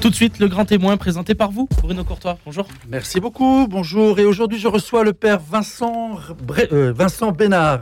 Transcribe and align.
Tout 0.00 0.10
de 0.10 0.14
suite, 0.14 0.38
le 0.38 0.46
grand 0.46 0.64
témoin 0.64 0.96
présenté 0.96 1.34
par 1.34 1.50
vous, 1.50 1.68
Bruno 1.82 2.04
Courtois. 2.04 2.38
Bonjour. 2.46 2.68
Merci 2.88 3.18
beaucoup. 3.18 3.66
Bonjour. 3.68 4.20
Et 4.20 4.24
aujourd'hui, 4.24 4.56
je 4.58 4.68
reçois 4.68 5.02
le 5.02 5.12
père 5.12 5.40
Vincent, 5.40 6.20
euh, 6.72 6.92
Vincent 6.92 7.32
Bénard 7.32 7.80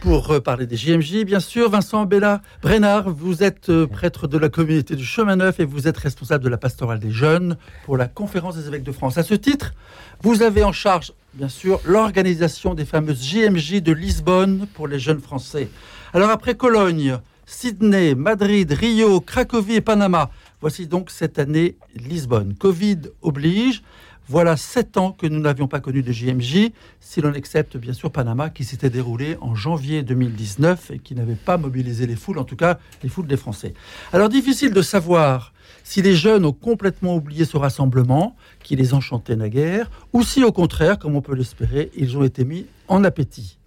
pour 0.00 0.30
euh, 0.30 0.40
parler 0.40 0.66
des 0.66 0.76
JMJ, 0.76 1.24
bien 1.24 1.40
sûr. 1.40 1.68
Vincent 1.68 2.06
Bella 2.06 2.40
Brenard, 2.62 3.10
vous 3.10 3.42
êtes 3.42 3.68
euh, 3.68 3.86
prêtre 3.86 4.26
de 4.26 4.38
la 4.38 4.48
communauté 4.48 4.96
du 4.96 5.04
Chemin 5.04 5.36
Neuf 5.36 5.60
et 5.60 5.66
vous 5.66 5.86
êtes 5.86 5.98
responsable 5.98 6.44
de 6.44 6.48
la 6.48 6.56
pastorale 6.56 6.98
des 6.98 7.10
jeunes 7.10 7.58
pour 7.84 7.98
la 7.98 8.08
conférence 8.08 8.56
des 8.56 8.66
évêques 8.66 8.82
de 8.82 8.92
France. 8.92 9.18
À 9.18 9.22
ce 9.22 9.34
titre, 9.34 9.74
vous 10.22 10.40
avez 10.40 10.64
en 10.64 10.72
charge, 10.72 11.12
bien 11.34 11.50
sûr, 11.50 11.78
l'organisation 11.84 12.74
des 12.74 12.86
fameuses 12.86 13.22
JMJ 13.22 13.82
de 13.82 13.92
Lisbonne 13.92 14.66
pour 14.72 14.88
les 14.88 14.98
jeunes 14.98 15.20
Français. 15.20 15.68
Alors 16.14 16.30
après 16.30 16.54
Cologne, 16.54 17.18
Sydney, 17.46 18.14
Madrid, 18.14 18.72
Rio, 18.72 19.20
Cracovie 19.20 19.76
et 19.76 19.80
Panama, 19.80 20.30
Voici 20.64 20.86
donc 20.86 21.10
cette 21.10 21.38
année 21.38 21.76
Lisbonne. 21.94 22.54
Covid 22.54 22.96
oblige. 23.20 23.82
Voilà 24.28 24.56
sept 24.56 24.96
ans 24.96 25.12
que 25.12 25.26
nous 25.26 25.38
n'avions 25.38 25.68
pas 25.68 25.80
connu 25.80 26.02
de 26.02 26.10
JMJ, 26.10 26.70
si 27.00 27.20
l'on 27.20 27.34
accepte 27.34 27.76
bien 27.76 27.92
sûr 27.92 28.10
Panama, 28.10 28.48
qui 28.48 28.64
s'était 28.64 28.88
déroulé 28.88 29.36
en 29.42 29.54
janvier 29.54 30.02
2019 30.02 30.92
et 30.92 30.98
qui 31.00 31.14
n'avait 31.14 31.34
pas 31.34 31.58
mobilisé 31.58 32.06
les 32.06 32.16
foules, 32.16 32.38
en 32.38 32.44
tout 32.44 32.56
cas 32.56 32.78
les 33.02 33.10
foules 33.10 33.26
des 33.26 33.36
Français. 33.36 33.74
Alors 34.10 34.30
difficile 34.30 34.72
de 34.72 34.80
savoir 34.80 35.52
si 35.82 36.00
les 36.00 36.16
jeunes 36.16 36.46
ont 36.46 36.54
complètement 36.54 37.14
oublié 37.14 37.44
ce 37.44 37.58
rassemblement, 37.58 38.34
qui 38.62 38.74
les 38.74 38.94
enchantait 38.94 39.36
naguère, 39.36 39.90
ou 40.14 40.22
si 40.22 40.44
au 40.44 40.52
contraire, 40.52 40.98
comme 40.98 41.14
on 41.14 41.20
peut 41.20 41.34
l'espérer, 41.34 41.90
ils 41.94 42.16
ont 42.16 42.24
été 42.24 42.46
mis 42.46 42.64
en 42.88 43.04
appétit. 43.04 43.58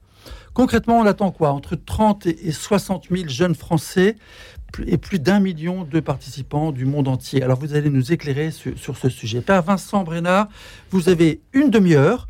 Concrètement, 0.55 0.97
on 0.97 1.05
attend 1.05 1.29
quoi? 1.29 1.51
Entre 1.51 1.75
30 1.75 2.25
et 2.25 2.51
60 2.51 3.09
000 3.11 3.29
jeunes 3.29 3.53
Français 3.53 4.15
et 4.85 4.97
plus 4.97 5.19
d'un 5.19 5.39
million 5.39 5.83
de 5.83 5.99
participants 5.99 6.71
du 6.71 6.85
monde 6.85 7.07
entier. 7.07 7.43
Alors 7.43 7.59
vous 7.59 7.73
allez 7.73 7.89
nous 7.89 8.11
éclairer 8.11 8.51
sur, 8.51 8.97
ce 8.97 9.09
sujet. 9.09 9.41
Père 9.41 9.63
Vincent 9.63 10.03
Brenard, 10.03 10.47
vous 10.91 11.09
avez 11.09 11.41
une 11.53 11.69
demi-heure 11.69 12.27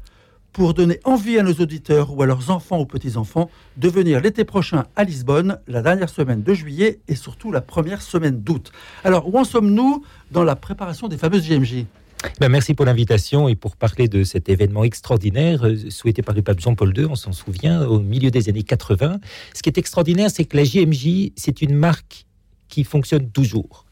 pour 0.53 0.73
donner 0.73 0.99
envie 1.03 1.37
à 1.37 1.43
nos 1.43 1.53
auditeurs 1.53 2.15
ou 2.15 2.23
à 2.23 2.25
leurs 2.25 2.49
enfants 2.49 2.79
ou 2.79 2.85
petits-enfants 2.85 3.49
de 3.77 3.89
venir 3.89 4.21
l'été 4.21 4.43
prochain 4.43 4.85
à 4.95 5.03
Lisbonne, 5.03 5.59
la 5.67 5.83
dernière 5.83 6.09
semaine 6.09 6.41
de 6.41 6.53
juillet 6.53 6.99
et 7.07 7.15
surtout 7.15 7.51
la 7.51 7.61
première 7.61 8.01
semaine 8.01 8.41
d'août. 8.41 8.71
Alors, 9.03 9.31
où 9.31 9.37
en 9.37 9.43
sommes-nous 9.43 10.03
dans 10.31 10.43
la 10.43 10.55
préparation 10.55 11.07
des 11.07 11.17
fameuses 11.17 11.43
JMJ 11.43 11.85
ben 12.39 12.49
merci 12.49 12.73
pour 12.73 12.85
l'invitation 12.85 13.47
et 13.47 13.55
pour 13.55 13.75
parler 13.75 14.07
de 14.07 14.23
cet 14.23 14.49
événement 14.49 14.83
extraordinaire 14.83 15.65
euh, 15.65 15.75
souhaité 15.89 16.23
par 16.23 16.33
le 16.33 16.41
pape 16.41 16.59
Jean-Paul 16.59 16.97
II, 16.97 17.05
on 17.05 17.15
s'en 17.15 17.31
souvient, 17.31 17.85
au 17.85 17.99
milieu 17.99 18.31
des 18.31 18.49
années 18.49 18.63
80. 18.63 19.19
Ce 19.53 19.61
qui 19.61 19.69
est 19.69 19.77
extraordinaire, 19.77 20.31
c'est 20.31 20.45
que 20.45 20.57
la 20.57 20.63
JMJ, 20.63 21.31
c'est 21.35 21.61
une 21.61 21.75
marque 21.75 22.26
qui 22.67 22.83
fonctionne 22.83 23.29
toujours. 23.29 23.85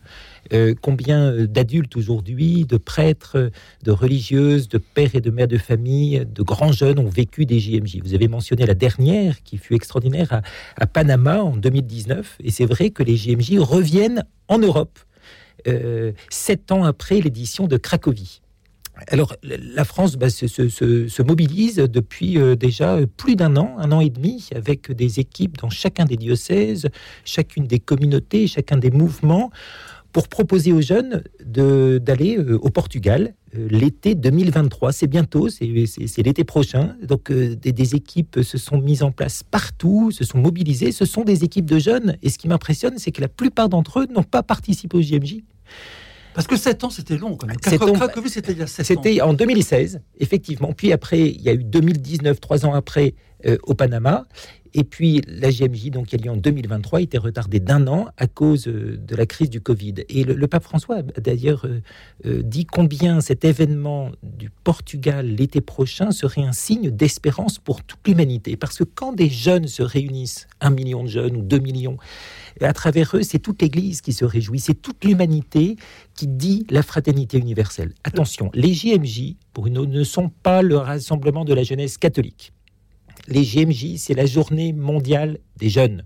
Euh, 0.54 0.76
combien 0.80 1.45
d'adultes 1.45 1.95
aujourd'hui, 1.98 2.66
de 2.66 2.78
prêtres, 2.78 3.50
de 3.84 3.92
religieuses, 3.92 4.68
de 4.68 4.78
pères 4.78 5.16
et 5.16 5.22
de 5.22 5.31
mères 5.31 5.48
de 5.48 5.58
famille, 5.58 6.26
de 6.26 6.44
grands 6.44 6.72
jeunes 6.72 7.00
ont 7.00 7.09
vécu 7.09 7.46
des 7.46 7.59
JMJ. 7.59 8.02
Vous 8.03 8.14
avez 8.14 8.28
mentionné 8.28 8.66
la 8.66 8.76
dernière 8.76 9.42
qui 9.44 9.58
fut 9.58 9.73
extraordinaire 9.73 10.42
à, 10.78 10.88
Panama 10.88 11.42
en 11.42 11.56
2019, 11.58 12.38
et 12.44 12.52
c'est 12.52 12.66
vrai 12.66 12.92
que 12.92 13.02
les 13.02 13.18
JMJ 13.18 13.58
reviennent 13.58 14.23
en 14.48 14.59
Europe, 14.59 15.00
euh, 15.68 16.12
sept 16.30 16.72
ans 16.72 16.84
après 16.84 17.20
l'édition 17.22 17.68
de 17.68 17.78
Cracovie. 17.78 18.42
Alors, 19.07 19.35
la 19.43 19.83
France 19.83 20.15
bah, 20.15 20.29
se, 20.29 21.21
mobilise 21.21 21.77
depuis 21.77 22.38
euh, 22.38 22.55
déjà 22.55 22.97
plus 23.17 23.35
d'un 23.35 23.57
an, 23.57 23.75
un 23.77 23.91
an 23.91 23.99
et 23.99 24.09
demi, 24.09 24.49
avec 24.55 24.91
des 24.91 25.19
équipes 25.19 25.57
dans 25.57 25.69
chacun 25.69 26.05
des 26.05 26.15
diocèses, 26.15 26.88
chacune 27.25 27.67
des 27.67 27.79
communautés, 27.79 28.47
chacun 28.47 28.77
des 28.77 28.91
mouvements, 28.91 29.51
pour 30.13 30.29
proposer 30.29 30.71
aux 30.71 30.81
jeunes 30.81 31.23
d'aller 31.41 32.38
euh, 32.38 32.57
au 32.61 32.69
Portugal 32.69 33.33
euh, 33.53 33.67
l'été 33.69 34.16
2023. 34.16 34.93
C'est 34.93 35.07
bientôt, 35.07 35.49
c'est 35.49 35.66
l'été 35.66 36.45
prochain. 36.45 36.95
Donc, 37.03 37.33
des, 37.33 37.55
des, 37.55 37.95
équipes 37.95 38.39
se 38.41 38.57
sont 38.57 38.79
mises 38.79 39.03
en 39.03 39.11
place 39.11 39.44
partout, 39.44 40.11
se 40.11 40.23
sont 40.23 40.38
mobilisées. 40.38 40.94
Ce 40.94 41.03
sont 41.03 41.25
des 41.25 41.44
équipes 41.44 41.69
de 41.69 41.79
jeunes. 41.79 42.17
Et 42.23 42.29
ce 42.29 42.38
qui 42.38 42.47
m'impressionne, 42.47 42.97
c'est 42.97 43.11
que 43.11 43.22
la 43.22 43.28
plupart 43.28 43.67
d'entre 43.67 44.00
eux 44.00 44.07
n'ont 44.09 44.23
pas 44.23 44.41
participé 44.41 44.97
au 44.97 45.01
JMJ. 45.01 45.41
Parce 46.35 46.47
que 46.47 46.57
7 46.57 46.84
ans, 46.84 46.90
c'était 46.90 47.18
long 47.18 47.38
quand 47.38 47.47
même. 47.47 47.57
Cracovie, 47.57 48.29
c'était 48.29 48.51
il 48.51 48.59
y 48.59 48.62
a 48.62 48.68
7 48.68 48.79
ans. 48.79 49.01
C'était 49.01 49.22
en 49.22 49.34
2016, 49.34 50.01
effectivement. 50.19 50.73
Puis 50.73 50.91
après, 50.91 51.22
il 51.22 51.41
y 51.41 51.50
a 51.50 51.53
eu 51.53 51.63
2019, 51.63 52.40
trois 52.41 52.66
ans 52.66 52.73
après, 52.73 53.16
euh, 53.46 53.57
au 53.63 53.73
Panama. 53.73 54.25
Et 54.73 54.84
puis 54.84 55.22
la 55.28 55.51
GMJ, 55.51 55.90
donc 55.90 56.07
qui 56.07 56.16
a 56.16 56.18
lieu 56.18 56.29
en 56.29 56.35
2023, 56.35 57.01
était 57.01 57.18
retardée 57.18 57.62
d'un 57.62 57.88
an 57.88 58.07
à 58.18 58.28
cause 58.28 58.68
euh, 58.68 58.97
de 58.97 59.16
la 59.16 59.25
crise 59.25 59.50
du 59.50 59.62
Covid. 59.62 59.96
Et 60.09 60.25
le, 60.25 60.47
pape 60.47 60.63
François 60.63 60.97
a 60.97 61.22
d'ailleurs 61.22 61.66
euh, 62.25 62.41
dit 62.44 62.66
combien 62.66 63.22
cet 63.22 63.46
événement 63.46 64.12
du 64.22 64.50
Portugal 64.50 65.28
l'été 65.28 65.62
prochain 65.62 66.12
serait 66.12 66.44
un 66.44 66.52
signe 66.52 66.91
d'espérance 66.91 67.57
pour 67.57 67.84
toute 67.84 68.06
l'humanité. 68.06 68.57
Parce 68.57 68.78
que 68.78 68.84
quand 68.84 69.13
des 69.13 69.29
jeunes 69.29 69.67
se 69.67 69.81
réunissent, 69.81 70.47
un 70.59 70.72
million 70.72 71.03
de 71.03 71.09
jeunes 71.09 71.38
ou 71.38 71.41
deux 71.41 71.59
millions, 71.59 71.97
et 72.59 72.66
à 72.66 72.73
travers 72.73 73.16
eux, 73.16 73.23
c'est 73.23 73.39
toute 73.39 73.61
l'Église 73.61 74.01
qui 74.01 74.13
se 74.13 74.25
réjouit, 74.25 74.59
c'est 74.59 74.81
toute 74.81 75.03
l'humanité 75.03 75.75
qui 76.16 76.27
dit 76.27 76.66
la 76.69 76.83
fraternité 76.83 77.38
universelle. 77.38 77.93
Attention, 78.03 78.49
les 78.53 78.73
JMJ, 78.73 79.35
pour 79.53 79.67
une 79.67 79.85
ne 79.85 80.03
sont 80.03 80.29
pas 80.29 80.61
le 80.61 80.77
rassemblement 80.77 81.45
de 81.45 81.53
la 81.53 81.63
jeunesse 81.63 81.97
catholique. 81.97 82.53
Les 83.27 83.43
JMJ, 83.43 83.97
c'est 83.97 84.13
la 84.13 84.25
journée 84.25 84.71
mondiale 84.71 85.39
des 85.57 85.69
jeunes. 85.69 86.05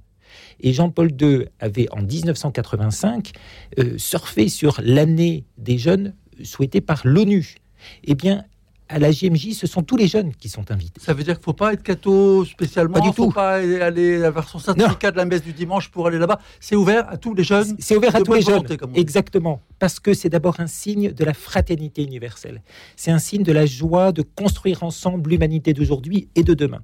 Et 0.60 0.74
Jean-Paul 0.74 1.12
II 1.20 1.46
avait, 1.60 1.88
en 1.92 2.02
1985, 2.02 3.32
euh, 3.80 3.98
surfé 3.98 4.50
sur 4.50 4.80
l'année 4.84 5.46
des 5.58 5.78
jeunes 5.78 6.14
souhaitée 6.44 6.82
par 6.82 7.02
l'ONU. 7.06 7.56
Eh 8.04 8.16
bien, 8.16 8.44
à 8.90 8.98
la 8.98 9.12
JMJ, 9.12 9.54
ce 9.54 9.68
sont 9.68 9.84
tous 9.84 9.96
les 9.96 10.08
jeunes 10.08 10.34
qui 10.34 10.50
sont 10.50 10.72
invités. 10.72 11.00
Ça 11.00 11.14
veut 11.14 11.24
dire 11.24 11.36
qu'il 11.36 11.42
ne 11.42 11.46
faut 11.46 11.54
pas 11.54 11.74
être 11.74 11.84
catho 11.84 12.44
spécialement, 12.44 12.98
il 13.04 13.08
ne 13.08 13.14
faut 13.14 13.32
pas 13.32 13.56
aller 13.58 14.24
avoir 14.24 14.50
son 14.50 14.58
certificat 14.58 15.12
de 15.12 15.18
la 15.18 15.26
messe 15.26 15.44
du 15.44 15.54
dimanche 15.54 15.90
pour 15.90 16.08
aller 16.08 16.18
là-bas. 16.18 16.40
C'est 16.60 16.76
ouvert 16.76 17.08
à 17.10 17.18
tous 17.18 17.36
les 17.36 17.44
jeunes. 17.44 17.76
C'est 17.80 17.96
ouvert 17.96 18.16
à 18.16 18.22
tous 18.22 18.34
les 18.34 18.42
jeunes, 18.42 18.66
exactement. 18.96 19.62
Parce 19.78 20.00
que 20.00 20.14
c'est 20.14 20.30
d'abord 20.30 20.60
un 20.60 20.68
signe 20.68 21.12
de 21.12 21.24
la 21.24 21.36
fraternité 21.36 22.04
universelle. 22.04 22.64
C'est 22.96 23.12
un 23.12 23.20
signe 23.20 23.44
de 23.44 23.52
la 23.52 23.68
joie 23.68 24.12
de 24.12 24.24
construire 24.24 24.82
ensemble 24.84 25.30
l'humanité 25.30 25.74
d'aujourd'hui 25.74 26.28
et 26.36 26.44
de 26.44 26.56
demain. 26.56 26.82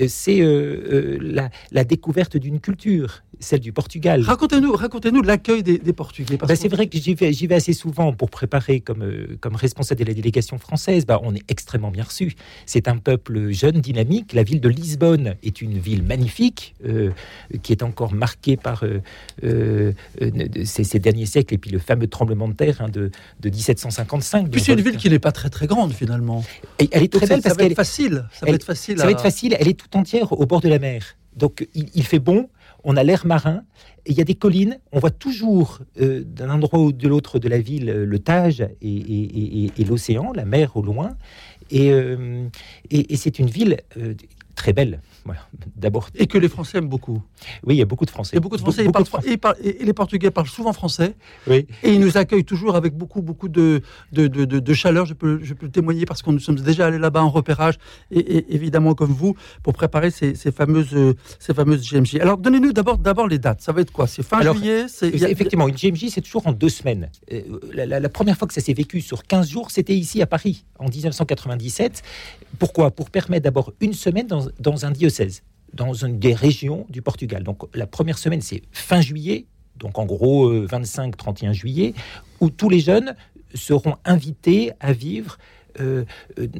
Euh, 0.00 0.06
c'est 0.08 0.40
euh, 0.40 1.18
euh, 1.20 1.48
la, 1.70 1.84
découverte 1.84 2.36
d'une 2.36 2.60
culture, 2.60 3.22
celle 3.38 3.60
du 3.60 3.72
Portugal. 3.72 4.22
Racontez-nous, 4.22 4.72
racontez-nous 4.72 5.22
l'accueil 5.22 5.62
des, 5.62 5.78
Portugais. 5.92 6.36
Bah, 6.36 6.56
c'est 6.56 6.68
vrai 6.68 6.88
que 6.88 6.98
j'y 6.98 7.14
vais, 7.14 7.30
vais, 7.30 7.54
assez 7.54 7.72
souvent 7.72 8.12
pour 8.12 8.30
préparer 8.30 8.80
comme, 8.80 9.08
comme 9.40 9.56
responsable 9.56 10.00
de 10.00 10.06
la 10.06 10.14
délégation 10.14 10.58
française. 10.58 11.06
Bah, 11.06 11.20
on 11.22 11.34
est 11.34 11.44
extrêmement 11.48 11.90
bien 11.90 12.04
reçu. 12.04 12.34
C'est 12.66 12.88
un 12.88 12.96
peuple 12.96 13.50
jeune, 13.50 13.80
dynamique. 13.80 14.32
La 14.32 14.42
ville 14.42 14.60
de 14.60 14.68
Lisbonne 14.68 15.36
est 15.42 15.62
une 15.62 15.78
ville 15.78 16.02
magnifique, 16.02 16.74
qui 17.62 17.72
est 17.72 17.82
encore 17.82 18.12
marquée 18.12 18.56
par 18.56 18.84
ces, 19.42 20.98
derniers 20.98 21.26
siècles 21.26 21.54
et 21.54 21.58
puis 21.58 21.70
le 21.70 21.78
fameux 21.78 22.08
tremblement 22.08 22.48
de 22.48 22.54
terre 22.54 22.80
hein, 22.80 22.88
de, 22.88 23.10
de, 23.40 23.48
1755. 23.48 24.50
Puis 24.50 24.60
c'est 24.60 24.72
une 24.72 24.80
ville 24.80 24.96
qui 24.96 25.08
n'est 25.08 25.18
pas 25.18 25.32
très 25.32 25.50
très 25.50 25.66
grande 25.66 25.92
finalement. 25.92 26.44
Et 26.78 26.88
elle 26.92 27.02
est 27.04 27.12
très 27.12 27.26
belle 27.26 27.42
parce 27.42 27.56
qu'elle 27.56 27.72
est 27.72 27.76
facile. 27.76 28.24
Ça 28.32 28.46
va 28.46 28.52
être 28.52 28.64
facile. 28.64 28.98
Ça 28.98 29.04
va 29.04 29.10
être 29.12 29.20
facile. 29.20 29.56
Elle 29.58 29.68
est 29.68 29.85
tout 29.86 29.98
entière 29.98 30.32
au 30.32 30.46
bord 30.46 30.60
de 30.60 30.68
la 30.68 30.78
mer. 30.78 31.16
Donc 31.36 31.68
il, 31.74 32.02
fait 32.02 32.18
bon, 32.18 32.48
on 32.82 32.96
a 32.96 33.04
l'air 33.04 33.26
marin, 33.26 33.62
il 34.06 34.16
y 34.16 34.20
a 34.20 34.24
des 34.24 34.34
collines, 34.34 34.78
on 34.92 34.98
voit 34.98 35.10
toujours 35.10 35.80
euh, 36.00 36.22
d'un 36.24 36.48
endroit 36.48 36.80
ou 36.80 36.92
de 36.92 37.08
l'autre 37.08 37.38
de 37.38 37.48
la 37.48 37.58
ville 37.58 37.90
euh, 37.90 38.06
le 38.06 38.18
Tage 38.18 38.66
et, 38.80 39.84
l'océan, 39.86 40.32
la 40.32 40.46
mer 40.46 40.76
au 40.76 40.82
loin. 40.82 41.16
Et, 41.70 41.90
euh, 41.90 42.48
c'est 43.14 43.38
une 43.38 43.50
ville 43.50 43.78
très 44.54 44.72
belle. 44.72 45.00
D'abord. 45.76 46.08
Et 46.14 46.26
que 46.26 46.38
les 46.38 46.48
Français 46.48 46.78
aiment 46.78 46.88
beaucoup. 46.88 47.22
Oui, 47.64 47.74
il 47.74 47.78
y 47.78 47.82
a 47.82 47.86
beaucoup 47.86 48.04
de 48.04 48.10
Français. 48.10 48.30
Il 48.32 48.36
y 48.36 48.38
a 48.38 48.40
beaucoup 48.40 48.56
de 48.56 48.62
Français. 48.62 48.86
Et, 49.62 49.84
les 49.84 49.92
Portugais 49.92 50.30
parlent 50.30 50.48
souvent 50.48 50.72
français. 50.72 51.14
Oui. 51.46 51.66
Et 51.82 51.92
ils 51.92 52.00
nous 52.00 52.16
accueillent 52.16 52.44
toujours 52.44 52.76
avec 52.76 52.94
beaucoup, 52.94 53.22
beaucoup 53.22 53.48
de, 53.48 53.82
de, 54.12 54.26
de, 54.26 54.74
chaleur. 54.74 55.06
Je 55.06 55.14
peux, 55.14 55.40
je 55.42 55.54
peux 55.54 55.68
témoigner 55.68 56.06
parce 56.06 56.22
que 56.22 56.30
nous 56.30 56.38
sommes 56.38 56.56
déjà 56.56 56.86
allés 56.86 56.98
là-bas 56.98 57.22
en 57.22 57.30
repérage, 57.30 57.76
et, 58.10 58.54
évidemment 58.54 58.94
comme 58.94 59.12
vous, 59.12 59.36
pour 59.62 59.74
préparer 59.74 60.10
ces, 60.10 60.34
ces 60.34 60.52
fameuses, 60.52 60.96
ces 61.38 61.54
fameuses 61.54 61.88
GMJ. 61.88 62.16
Alors, 62.16 62.38
donnez-nous 62.38 62.72
d'abord, 62.72 62.98
d'abord 62.98 63.28
les 63.28 63.38
dates. 63.38 63.60
Ça 63.60 63.72
va 63.72 63.80
être 63.80 63.92
quoi? 63.92 64.06
C'est 64.06 64.22
fin 64.22 64.42
juillet 64.42 64.86
Effectivement, 65.02 65.68
une 65.68 65.74
GMJ, 65.74 66.08
c'est 66.10 66.20
toujours 66.20 66.46
en 66.46 66.52
deux 66.52 66.68
semaines. 66.68 67.10
Euh, 67.32 67.42
la, 67.72 68.00
la 68.00 68.08
première 68.08 68.36
fois 68.36 68.48
que 68.48 68.54
ça 68.54 68.60
s'est 68.60 68.74
vécu 68.74 69.00
sur 69.00 69.24
15 69.24 69.48
jours, 69.48 69.70
c'était 69.70 69.96
ici 69.96 70.22
à 70.22 70.26
Paris, 70.26 70.64
en 70.78 70.88
1997. 70.88 72.02
Pourquoi? 72.58 72.90
Pour 72.90 73.10
permettre 73.10 73.44
d'abord 73.44 73.72
une 73.80 73.92
semaine 73.92 74.26
dans, 74.26 74.46
dans 74.60 74.86
un 74.86 74.90
diocèse 74.90 75.15
dans 75.72 75.92
une 75.92 76.18
des 76.18 76.34
régions 76.34 76.86
du 76.88 77.02
Portugal. 77.02 77.42
Donc 77.42 77.62
la 77.74 77.86
première 77.86 78.18
semaine, 78.18 78.40
c'est 78.40 78.62
fin 78.72 79.00
juillet, 79.00 79.46
donc 79.76 79.98
en 79.98 80.06
gros 80.06 80.52
25-31 80.52 81.48
euh, 81.48 81.52
juillet, 81.52 81.94
où 82.40 82.50
tous 82.50 82.68
les 82.68 82.80
jeunes 82.80 83.14
seront 83.54 83.96
invités 84.04 84.72
à 84.80 84.92
vivre 84.92 85.38
euh, 85.80 86.04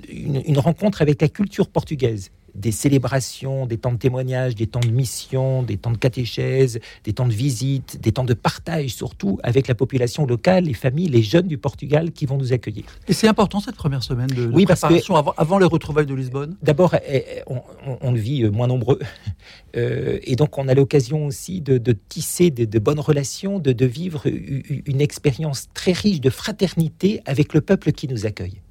une, 0.08 0.58
rencontre 0.58 1.02
avec 1.02 1.20
la 1.22 1.28
culture 1.28 1.68
portugaise 1.68 2.30
des 2.56 2.72
célébrations, 2.72 3.66
des 3.66 3.78
temps 3.78 3.92
de 3.92 3.98
témoignage, 3.98 4.54
des 4.54 4.66
temps 4.66 4.80
de 4.80 4.88
mission, 4.88 5.62
des 5.62 5.76
temps 5.76 5.90
de 5.90 5.98
catéchèse, 5.98 6.80
des 7.04 7.12
temps 7.12 7.26
de 7.26 7.32
visite, 7.32 8.00
des 8.00 8.12
temps 8.12 8.24
de 8.24 8.34
partage 8.34 8.90
surtout 8.90 9.38
avec 9.42 9.68
la 9.68 9.74
population 9.74 10.26
locale, 10.26 10.64
les 10.64 10.74
familles, 10.74 11.08
les 11.08 11.22
jeunes 11.22 11.46
du 11.46 11.58
Portugal 11.58 12.12
qui 12.12 12.26
vont 12.26 12.38
nous 12.38 12.52
accueillir. 12.52 12.84
Et 13.08 13.12
c'est 13.12 13.28
important 13.28 13.60
cette 13.60 13.76
première 13.76 14.02
semaine 14.02 14.28
de, 14.28 14.46
oui, 14.46 14.64
préparation 14.64 15.16
avant, 15.16 15.58
les 15.58 15.66
retrouvailles 15.66 16.06
de 16.06 16.14
Lisbonne? 16.14 16.56
D'abord, 16.62 16.94
eh, 16.94 17.24
eh, 17.38 17.42
on, 18.00 18.12
vit 18.12 18.42
euh, 18.42 18.50
moins 18.50 18.66
nombreux. 18.66 18.98
Euh, 19.76 20.18
et 20.22 20.36
donc 20.36 20.56
on 20.56 20.68
a 20.68 20.74
l'occasion 20.74 21.26
aussi 21.26 21.60
de, 21.60 21.92
tisser 22.08 22.50
de, 22.50 22.78
bonnes 22.78 23.00
relations, 23.00 23.58
de 23.58 23.84
vivre 23.84 24.22
une 24.26 25.02
expérience 25.02 25.68
très 25.74 25.92
riche 25.92 26.22
de 26.22 26.30
fraternité 26.30 27.20
avec 27.26 27.52
le 27.52 27.60
peuple 27.60 27.92
qui 27.92 28.08
nous 28.08 28.24
accueille. 28.24 28.62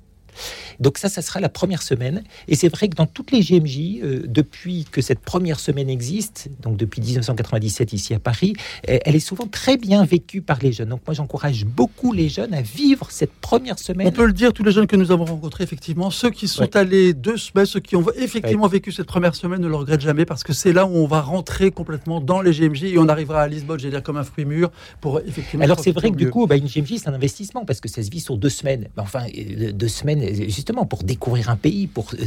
Donc 0.80 0.98
ça, 0.98 1.10
ça 1.10 1.22
sera 1.22 1.39
la 1.39 1.50
première 1.50 1.81
semaine. 1.81 2.24
Et 2.48 2.56
c'est 2.56 2.69
vrai 2.69 2.88
que 2.88 2.95
dans 2.95 3.06
toutes 3.06 3.31
les 3.31 3.42
GMJ, 3.42 4.01
euh, 4.04 4.24
depuis 4.27 4.86
que 4.92 5.01
cette 5.01 5.19
première 5.19 5.60
semaine 5.60 5.89
existe, 5.89 6.50
donc 6.62 6.77
depuis 6.77 7.01
1997 7.01 7.94
ici 7.94 8.13
à 8.13 8.19
Paris, 8.19 8.54
elle 8.83 9.16
est 9.16 9.19
souvent 9.19 9.48
très 9.48 9.77
bien 9.77 10.06
vécue 10.06 10.42
par 10.42 10.60
les 10.62 10.72
jeunes. 10.72 10.89
Donc 10.89 11.01
moi, 11.06 11.13
j'encourage 11.13 11.66
beaucoup 11.66 12.13
les 12.13 12.30
jeunes 12.30 12.54
à 12.54 12.62
vivre 12.62 13.07
cette 13.12 13.33
première 13.33 13.80
semaine. 13.80 14.07
On 14.07 14.12
peut 14.12 14.25
le 14.25 14.33
dire, 14.33 14.54
tous 14.54 14.63
les 14.63 14.72
jeunes 14.72 14.88
que 14.88 14.95
nous 14.95 15.12
avons 15.12 15.25
rencontrés, 15.25 15.63
effectivement, 15.63 16.10
ceux 16.10 16.30
qui 16.30 16.48
sont 16.48 16.75
allés 16.75 17.13
deux 17.13 17.38
semaines, 17.38 17.66
ceux 17.66 17.80
qui 17.80 17.95
ont 17.95 18.06
effectivement 18.16 18.68
vécu 18.68 18.92
cette 18.92 19.07
première 19.07 19.36
semaine 19.36 19.62
ne 19.62 19.68
le 19.68 19.75
regrettent 19.75 20.01
jamais 20.01 20.25
parce 20.25 20.44
que 20.44 20.54
c'est 20.54 20.74
là 20.74 20.86
où 20.86 20.95
on 20.95 21.07
va 21.07 21.22
rentrer 21.22 21.72
complètement 21.72 22.22
dans 22.22 22.42
les 22.42 22.51
GMJ 22.51 22.83
et 22.86 22.98
on 22.98 23.07
arrivera 23.07 23.42
à 23.42 23.48
Lisbonne, 23.48 23.80
j'allais 23.80 23.92
dire 23.92 24.04
comme 24.04 24.18
un 24.18 24.24
fruit 24.24 24.45
mûr, 24.45 24.72
pour 25.01 25.19
effectivement. 25.19 25.63
Alors 25.63 25.80
c'est 25.80 25.92
vrai 25.92 26.12
que 26.12 26.16
du 26.16 26.30
coup, 26.30 26.48
bah, 26.48 26.56
une 26.56 26.68
GMJ, 26.68 26.98
c'est 26.98 27.10
un 27.10 27.13
investissement 27.13 27.66
parce 27.66 27.80
que 27.80 27.89
ça 27.89 28.04
se 28.04 28.10
vit 28.10 28.19
sur 28.19 28.38
deux 28.38 28.50
semaines. 28.50 28.88
enfin, 28.98 29.25
euh, 29.38 29.72
deux 29.72 29.88
semaines, 29.88 30.22
justement, 30.66 30.88
pour 30.88 31.04
découvrir 31.04 31.52
un 31.52 31.58
pays, 31.58 31.86
pour 31.86 32.10
euh, 32.16 32.26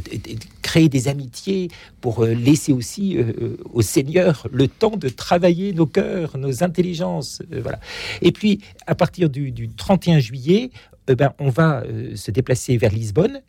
créer 0.63 0.89
des 0.89 1.09
amitiés, 1.09 1.71
pour 2.01 2.23
euh, 2.23 2.35
laisser 2.35 2.73
aussi 2.73 3.19
euh, 3.19 3.57
au 3.73 3.83
Seigneur 3.83 4.47
le 4.53 4.69
temps 4.69 4.97
de 4.97 5.09
travailler 5.09 5.73
nos 5.73 5.87
cœurs, 5.87 6.39
nos 6.39 6.63
intelligences. 6.63 7.43
voilà. 7.51 7.81
Et 8.23 8.31
puis, 8.31 8.61
à 8.87 8.95
partir 8.95 9.29
du, 9.29 9.69
31 9.77 10.21
juillet, 10.21 10.71
ben, 11.09 11.33
on 11.41 11.49
va 11.49 11.83
se 12.15 12.31
déplacer 12.31 12.77
vers 12.77 12.93
Lisbonne 12.93 13.41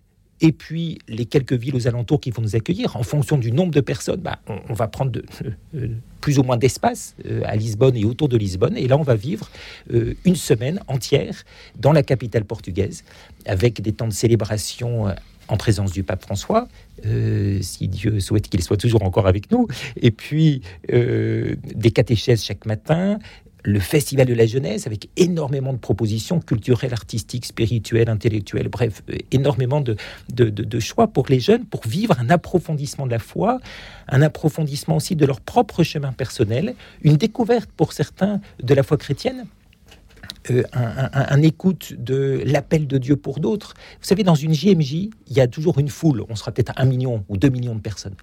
et 0.41 0.51
puis 0.51 0.99
les 1.07 1.25
quelques 1.25 1.53
villes 1.53 1.75
aux 1.75 1.87
alentours 1.87 2.19
qui 2.19 2.31
vont 2.31 2.41
nous 2.41 2.55
accueillir. 2.55 2.95
En 2.95 3.03
fonction 3.03 3.37
du 3.37 3.51
nombre 3.51 3.73
de 3.73 3.81
personnes, 3.81 4.21
bah, 4.21 4.39
on, 4.47 4.73
va 4.73 4.87
prendre 4.87 5.11
de, 5.11 5.23
euh, 5.75 5.87
plus 6.21 6.39
ou 6.39 6.43
moins 6.43 6.57
d'espace 6.57 7.15
euh, 7.25 7.41
à 7.45 7.55
Lisbonne 7.55 7.95
et 7.97 8.05
autour 8.05 8.29
de 8.29 8.37
Lisbonne. 8.37 8.77
Et 8.77 8.87
là, 8.87 8.97
on 8.97 9.03
va 9.03 9.15
vivre 9.15 9.49
euh, 9.93 10.13
une 10.25 10.35
semaine 10.35 10.79
entière 10.87 11.43
dans 11.77 11.91
la 11.91 12.03
capitale 12.03 12.45
portugaise, 12.45 13.03
avec 13.45 13.81
des 13.81 13.91
temps 13.91 14.07
de 14.07 14.13
célébration 14.13 15.13
en 15.47 15.57
présence 15.57 15.91
du 15.91 16.03
pape 16.03 16.21
François, 16.21 16.67
si 17.03 17.87
Dieu 17.87 18.19
souhaite 18.19 18.49
qu'il 18.49 18.61
soit 18.61 18.77
toujours 18.77 19.03
encore 19.03 19.25
avec 19.25 19.49
nous, 19.49 19.67
et 19.99 20.11
puis 20.11 20.61
des 20.87 21.91
catéchèses 21.91 22.43
chaque 22.43 22.67
matin, 22.67 23.17
le 23.63 23.79
Festival 23.79 24.25
de 24.25 24.33
la 24.33 24.45
jeunesse 24.45 24.87
avec 24.87 25.09
énormément 25.17 25.73
de 25.73 25.77
propositions 25.77 26.39
culturelles, 26.39 26.93
artistiques, 26.93 27.45
spirituelles, 27.45 28.09
intellectuelles, 28.09 28.69
bref, 28.69 29.03
euh, 29.09 29.17
énormément 29.31 29.81
de, 29.81 29.95
choix 30.79 31.07
pour 31.07 31.27
les 31.27 31.39
jeunes 31.39 31.65
pour 31.65 31.85
vivre 31.85 32.15
un 32.19 32.29
approfondissement 32.29 33.05
de 33.05 33.11
la 33.11 33.19
foi, 33.19 33.59
un 34.07 34.21
approfondissement 34.21 34.95
aussi 34.95 35.15
de 35.15 35.25
leur 35.25 35.41
propre 35.41 35.83
chemin 35.83 36.13
personnel, 36.13 36.75
une 37.01 37.17
découverte 37.17 37.69
pour 37.75 37.93
certains 37.93 38.39
de 38.63 38.73
la 38.73 38.83
foi 38.83 38.97
chrétienne. 38.97 39.45
Euh, 40.51 40.63
un, 40.73 41.41
écoute 41.41 41.93
de 41.93 42.41
l'appel 42.45 42.87
de 42.87 42.97
Dieu 42.97 43.17
pour 43.17 43.39
d'autres. 43.39 43.73
Vous 43.99 44.07
savez, 44.07 44.23
dans 44.23 44.35
une 44.35 44.53
JMJ, 44.53 44.93
il 44.93 45.11
y 45.27 45.41
a 45.41 45.47
toujours 45.47 45.79
une 45.79 45.89
foule. 45.89 46.23
On 46.29 46.35
sera 46.35 46.51
peut-être 46.51 46.71
un 46.77 46.85
million 46.85 47.25
ou 47.27 47.37
deux 47.37 47.49
millions 47.49 47.75
de 47.75 47.81
personnes. 47.81 48.15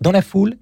Dans 0.00 0.12
la 0.12 0.20
foule, 0.20 0.56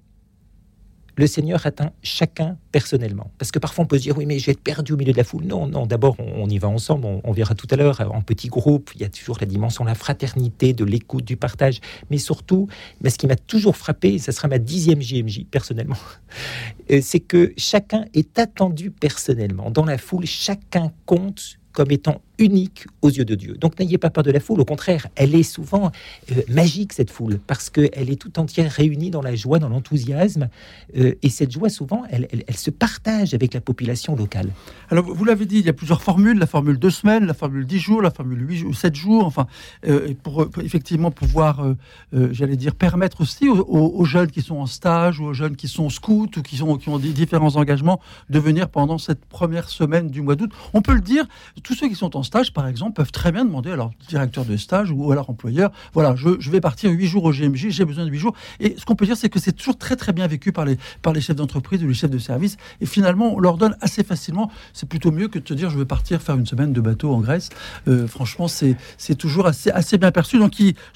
le 1.17 1.27
Seigneur 1.27 1.65
atteint 1.65 1.91
chacun 2.03 2.57
personnellement. 2.71 3.31
Parce 3.37 3.51
que 3.51 3.59
parfois 3.59 3.85
on 3.85 3.87
peut 3.87 3.97
se 3.97 4.03
dire, 4.03 4.17
oui, 4.17 4.25
mais 4.25 4.39
je 4.39 4.47
vais 4.47 4.51
être 4.51 4.61
perdu 4.61 4.93
au 4.93 4.97
milieu 4.97 5.11
de 5.13 5.17
la 5.17 5.23
foule. 5.23 5.45
Non, 5.45 5.67
non, 5.67 5.85
d'abord 5.85 6.15
on, 6.19 6.49
y 6.49 6.57
va 6.57 6.67
ensemble, 6.67 7.05
on, 7.23 7.31
verra 7.31 7.55
tout 7.55 7.67
à 7.71 7.75
l'heure, 7.75 8.01
en 8.13 8.21
petit 8.21 8.47
groupe, 8.47 8.91
il 8.95 9.01
y 9.01 9.03
a 9.05 9.09
toujours 9.09 9.37
la 9.39 9.47
dimension 9.47 9.83
de 9.83 9.89
la 9.89 9.95
fraternité, 9.95 10.73
de 10.73 10.85
l'écoute, 10.85 11.25
du 11.25 11.37
partage. 11.37 11.79
Mais 12.09 12.17
surtout, 12.17 12.67
mais 13.01 13.09
ce 13.09 13.17
qui 13.17 13.27
m'a 13.27 13.35
toujours 13.35 13.77
frappé, 13.77 14.17
ça 14.19 14.31
sera 14.31 14.47
ma 14.47 14.59
dixième 14.59 15.01
JMJ 15.01 15.45
personnellement, 15.49 15.97
euh, 16.91 16.99
c'est 17.01 17.19
que 17.19 17.53
chacun 17.57 18.05
est 18.13 18.37
attendu 18.39 18.91
personnellement. 18.91 19.71
Dans 19.71 19.85
la 19.85 19.97
foule, 19.97 20.25
chacun 20.25 20.91
compte 21.05 21.57
comme 21.75 21.91
étant 21.91 22.21
unique 22.37 22.87
aux 23.01 23.09
yeux 23.09 23.25
de 23.25 23.35
Dieu. 23.35 23.55
Donc 23.55 23.79
n'ayez 23.79 23.97
pas 23.97 24.09
peur 24.09 24.23
de 24.23 24.31
la 24.31 24.39
foule, 24.39 24.59
au 24.59 24.65
contraire, 24.65 25.07
elle 25.15 25.35
est 25.35 25.43
souvent 25.43 25.91
euh, 26.31 26.41
magique 26.49 26.93
cette 26.93 27.11
foule, 27.11 27.39
parce 27.45 27.69
qu'elle 27.69 28.09
est 28.09 28.19
tout 28.19 28.39
entière 28.39 28.71
réunie 28.71 29.11
dans 29.11 29.21
la 29.21 29.35
joie, 29.35 29.59
dans 29.59 29.69
l'enthousiasme, 29.69 30.49
euh, 30.97 31.13
et 31.21 31.29
cette 31.29 31.51
joie 31.51 31.69
souvent, 31.69 32.03
elle, 32.09 32.27
se 32.55 32.69
partage 32.69 33.33
avec 33.33 33.53
la 33.53 33.61
population 33.61 34.15
locale. 34.15 34.49
Alors 34.89 35.05
vous 35.05 35.25
l'avez 35.25 35.45
dit, 35.45 35.59
il 35.59 35.65
y 35.65 35.69
a 35.69 35.73
plusieurs 35.73 36.01
formules, 36.01 36.37
la 36.37 36.47
formule 36.47 36.77
deux 36.77 36.89
semaines, 36.89 37.25
la 37.25 37.33
formule 37.33 37.65
dix 37.65 37.79
jours, 37.79 38.01
la 38.01 38.11
formule 38.11 38.47
huit 38.47 38.57
jours, 38.57 38.75
sept 38.75 38.95
jours, 38.95 39.25
enfin, 39.25 39.47
euh, 39.87 40.13
pour, 40.23 40.47
effectivement 40.61 41.11
pouvoir, 41.11 41.75
j'allais 42.11 42.55
dire, 42.55 42.75
permettre 42.75 43.21
aussi 43.21 43.47
aux, 43.49 44.05
jeunes 44.05 44.31
qui 44.31 44.41
sont 44.41 44.57
en 44.57 44.65
stage, 44.65 45.19
ou 45.19 45.25
aux 45.25 45.33
jeunes 45.33 45.55
qui 45.55 45.67
sont 45.67 45.89
scouts, 45.89 46.29
ou 46.37 46.41
qui 46.41 46.89
ont 46.89 46.99
différents 46.99 47.55
engagements, 47.55 47.99
de 48.29 48.39
venir 48.39 48.69
pendant 48.69 48.97
cette 48.97 49.25
première 49.25 49.69
semaine 49.69 50.09
du 50.09 50.21
mois 50.21 50.35
d'août. 50.35 50.51
On 50.73 50.81
peut 50.81 50.93
le 50.93 51.01
dire, 51.01 51.25
tous 51.63 51.75
ceux 51.75 51.87
qui 51.87 51.95
sont 51.95 52.15
en 52.15 52.23
stage, 52.25 52.51
par 52.51 52.67
exemple, 52.67 52.93
peuvent 52.93 53.11
très 53.11 53.31
bien 53.31 53.45
demander 53.45 53.71
à 53.71 53.75
leur 53.77 53.91
directeur 54.09 54.43
de 54.43 54.57
stage 54.57 54.91
ou 54.91 55.11
à 55.11 55.15
leur 55.15 55.29
employeur, 55.29 55.71
voilà, 55.93 56.15
je, 56.15 56.49
vais 56.49 56.59
partir 56.59 56.91
huit 56.91 57.07
jours 57.07 57.23
au 57.23 57.31
GMJ, 57.31 57.69
j'ai 57.69 57.85
besoin 57.85 58.05
de 58.05 58.11
huit 58.11 58.19
jours. 58.19 58.35
Et 58.59 58.75
ce 58.77 58.85
qu'on 58.85 58.95
peut 58.95 59.05
dire, 59.05 59.15
c'est 59.15 59.29
que 59.29 59.39
c'est 59.39 59.53
toujours 59.53 59.77
très 59.77 59.95
très 59.95 60.11
bien 60.11 60.27
vécu 60.27 60.51
par 60.51 60.65
les, 60.65 60.77
par 61.01 61.13
les 61.13 61.21
chefs 61.21 61.35
d'entreprise 61.35 61.83
ou 61.83 61.87
les 61.87 61.93
chefs 61.93 62.11
de 62.11 62.17
service. 62.17 62.57
Et 62.81 62.85
finalement, 62.85 63.33
on 63.33 63.39
leur 63.39 63.57
donne 63.57 63.77
assez 63.81 64.03
facilement. 64.03 64.51
C'est 64.73 64.89
plutôt 64.89 65.11
mieux 65.11 65.27
que 65.27 65.39
de 65.39 65.43
te 65.43 65.53
dire, 65.53 65.69
je 65.69 65.77
vais 65.77 65.85
partir 65.85 66.21
faire 66.21 66.35
une 66.35 66.45
semaine 66.45 66.73
de 66.73 66.81
bateau 66.81 67.13
en 67.13 67.21
Grèce. 67.21 67.49
Euh, 67.87 68.07
franchement, 68.07 68.47
c'est, 68.47 68.75
toujours 69.17 69.47
assez, 69.47 69.71
assez 69.71 69.97
bien 69.97 70.11
perçu. 70.11 70.37
Donc, 70.37 70.53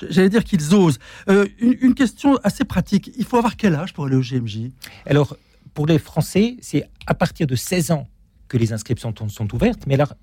j'allais 0.10 0.30
dire 0.30 0.44
qu'ils 0.44 0.74
osent. 0.76 1.00
Euh, 1.30 1.48
une, 1.60 1.78
une 1.82 1.94
question 1.94 2.38
assez 2.44 2.66
pratique. 2.66 3.12
Il 3.18 3.26
faut 3.26 3.38
avoir 3.38 3.56
quel 3.56 3.76
âge 3.76 3.94
pour 3.94 4.06
aller 4.06 4.16
au 4.16 4.22
GMJ 4.22 4.72
Alors, 5.06 5.38
pour 5.74 5.88
les 5.88 6.00
Français, 6.00 6.58
c'est 6.62 6.90
à 7.06 7.14
partir 7.14 7.48
de 7.48 7.56
16 7.56 7.92
ans 7.92 8.08
que 8.48 8.58
les 8.58 8.74
inscriptions 8.74 9.14
sont 9.30 9.56
ouvertes. 9.56 9.84
Mais 9.88 9.94
alors, 9.94 10.14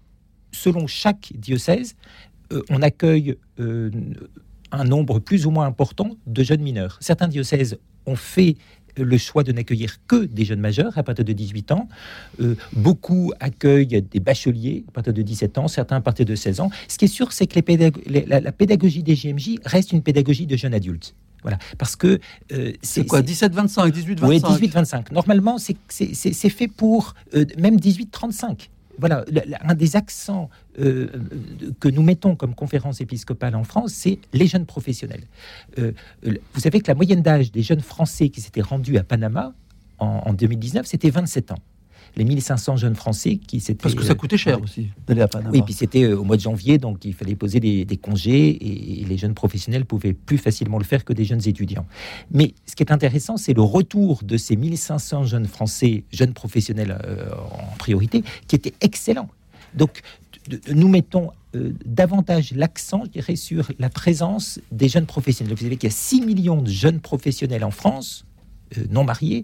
selon 0.57 0.87
chaque 0.87 1.33
diocèse, 1.35 1.95
euh, 2.53 2.63
on 2.71 2.83
accueille 2.83 3.37
euh, 3.61 3.91
un 4.73 4.85
nombre 4.85 5.19
plus 5.19 5.47
ou 5.47 5.51
moins 5.51 5.67
important 5.67 6.17
de 6.27 6.43
jeunes 6.43 6.63
mineurs. 6.63 6.99
Certains 7.01 7.29
diocèses 7.29 7.79
ont 8.07 8.17
fait 8.17 8.57
le 8.97 9.19
choix 9.19 9.43
de 9.43 9.53
n'accueillir 9.53 9.97
que 10.07 10.25
des 10.25 10.47
jeunes 10.47 10.61
majeurs 10.61 10.97
à 10.97 11.03
partir 11.03 11.25
de 11.25 11.33
18 11.33 11.73
ans. 11.73 11.87
Euh, 12.41 12.55
beaucoup 12.73 13.33
accueillent 13.41 14.03
des 14.03 14.21
bacheliers 14.21 14.85
à 14.89 14.93
partir 14.93 15.13
de 15.13 15.21
17 15.21 15.59
ans, 15.59 15.69
certains 15.69 15.97
à 15.97 16.01
partir 16.01 16.25
de 16.25 16.35
16 16.35 16.61
ans. 16.61 16.71
Ce 16.89 16.97
qui 16.97 17.05
est 17.05 17.09
sûr, 17.09 17.33
c'est 17.33 17.47
que 17.47 17.61
la, 18.07 18.53
pédagogie 18.53 19.03
des 19.03 19.15
GMJ 19.15 19.57
reste 19.67 19.93
une 19.93 20.03
pédagogie 20.03 20.47
de 20.47 20.57
jeunes 20.57 20.75
adultes. 20.75 21.15
Voilà, 21.43 21.59
parce 21.79 21.95
que 21.95 22.19
c'est 22.83 23.07
quoi 23.07 23.21
17-25, 23.21 23.93
18-25 23.93 24.27
Oui, 24.27 24.39
18-25. 24.39 25.13
Normalement, 25.13 25.59
c'est 25.59 26.51
fait 26.51 26.69
pour 26.69 27.15
même 27.59 27.77
18-35 27.77 28.71
voilà, 28.99 29.25
un 29.63 29.75
des 29.75 29.97
accents 29.97 30.51
euh, 30.79 31.09
que 31.81 31.89
nous 31.89 32.03
mettons 32.03 32.37
comme 32.37 32.55
conférence 32.55 33.01
épiscopale 33.01 33.55
en 33.55 33.65
France, 33.65 33.93
c'est 33.93 34.19
les 34.33 34.47
jeunes 34.47 34.67
professionnels. 34.67 35.25
Euh, 35.79 35.93
vous 36.23 36.61
savez 36.61 36.81
que 36.81 36.89
la 36.89 36.95
moyenne 36.95 37.23
d'âge 37.23 37.53
des 37.53 37.63
jeunes 37.63 37.81
Français 37.81 38.29
qui 38.29 38.41
s'étaient 38.41 38.63
rendus 38.63 38.99
à 38.99 39.05
Panama 39.05 39.53
en, 39.99 40.23
en 40.27 40.33
2019, 40.33 40.87
c'était 40.87 41.11
27 41.11 41.53
ans 41.53 41.59
les 42.17 42.25
1500 42.25 42.77
jeunes 42.77 42.95
Français 42.95 43.37
qui 43.37 43.61
s'étaient... 43.61 43.83
Parce 43.83 43.95
que 43.95 44.03
ça 44.03 44.15
coûtait 44.15 44.39
cher 44.39 44.59
euh, 44.59 44.63
aussi 44.63 44.89
d'aller 45.07 45.21
à 45.21 45.29
Panama. 45.29 45.51
Oui, 45.53 45.63
puis 45.63 45.75
c'était 45.75 46.05
euh, 46.05 46.19
au 46.19 46.25
mois 46.25 46.37
de 46.37 46.41
janvier, 46.41 46.79
donc 46.79 47.05
il 47.05 47.13
fallait 47.13 47.35
poser 47.35 47.61
des, 47.61 47.97
congés 47.97 48.49
et, 49.01 49.05
les 49.05 49.19
jeunes 49.19 49.35
professionnels 49.35 49.85
pouvaient 49.85 50.15
plus 50.15 50.39
facilement 50.39 50.79
le 50.79 50.85
faire 50.85 51.05
que 51.05 51.13
des 51.13 51.25
jeunes 51.25 51.47
étudiants. 51.47 51.87
Mais 52.31 52.55
ce 52.65 52.75
qui 52.75 52.83
est 52.83 52.91
intéressant, 52.91 53.37
c'est 53.37 53.53
le 53.53 53.63
retour 53.63 54.23
de 54.23 54.37
ces 54.37 54.57
1500 54.57 55.25
jeunes 55.25 55.47
Français, 55.47 56.05
jeunes 56.11 56.33
professionnels 56.33 56.99
euh, 57.05 57.29
en 57.53 57.77
priorité, 57.77 58.25
qui 58.49 58.57
étaient 58.57 58.75
excellents. 58.81 59.29
Donc, 59.75 60.01
nous 60.73 60.89
mettons 60.89 61.31
davantage 61.85 62.53
l'accent, 62.53 63.03
je 63.05 63.11
dirais, 63.11 63.37
sur 63.37 63.71
la 63.79 63.89
présence 63.89 64.61
des 64.73 64.89
jeunes 64.89 65.07
professionnels. 65.07 65.55
Vous 65.55 65.63
savez 65.63 65.77
qu'il 65.77 65.89
y 65.89 65.93
a 65.93 65.97
6 65.97 66.21
millions 66.21 66.63
de 66.63 66.71
jeunes 66.71 67.01
professionnels 67.01 67.65
en 67.65 67.71
France, 67.71 68.27
non 68.91 69.05
mariés. 69.05 69.43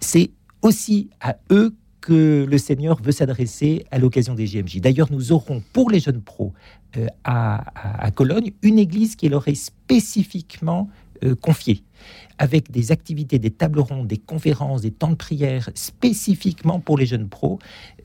C'est 0.00 0.30
aussi 0.60 1.08
à 1.20 1.36
eux 1.50 1.74
que 2.02 2.44
le 2.46 2.58
Seigneur 2.58 3.00
veut 3.00 3.12
s'adresser 3.12 3.86
à 3.90 3.98
l'occasion 3.98 4.34
des 4.34 4.46
JMJ. 4.46 4.80
D'ailleurs, 4.80 5.10
nous 5.10 5.32
aurons 5.32 5.62
pour 5.72 5.88
les 5.88 6.00
jeunes 6.00 6.20
pros 6.20 6.52
euh, 6.98 7.06
à, 7.24 8.10
Cologne 8.14 8.52
une 8.60 8.78
église 8.78 9.16
qui 9.16 9.30
leur 9.30 9.48
est 9.48 9.54
spécifiquement 9.54 10.90
euh, 11.24 11.34
confiés 11.34 11.84
avec 12.38 12.70
des 12.70 12.92
activités, 12.92 13.38
des 13.38 13.50
tables 13.50 13.78
rondes, 13.78 14.08
des 14.08 14.16
conférences, 14.16 14.82
des 14.82 14.90
temps 14.90 15.10
de 15.10 15.14
prière 15.14 15.70
spécifiquement 15.74 16.80
pour 16.80 16.98
les 16.98 17.06
jeunes 17.06 17.28
pros. 17.28 17.58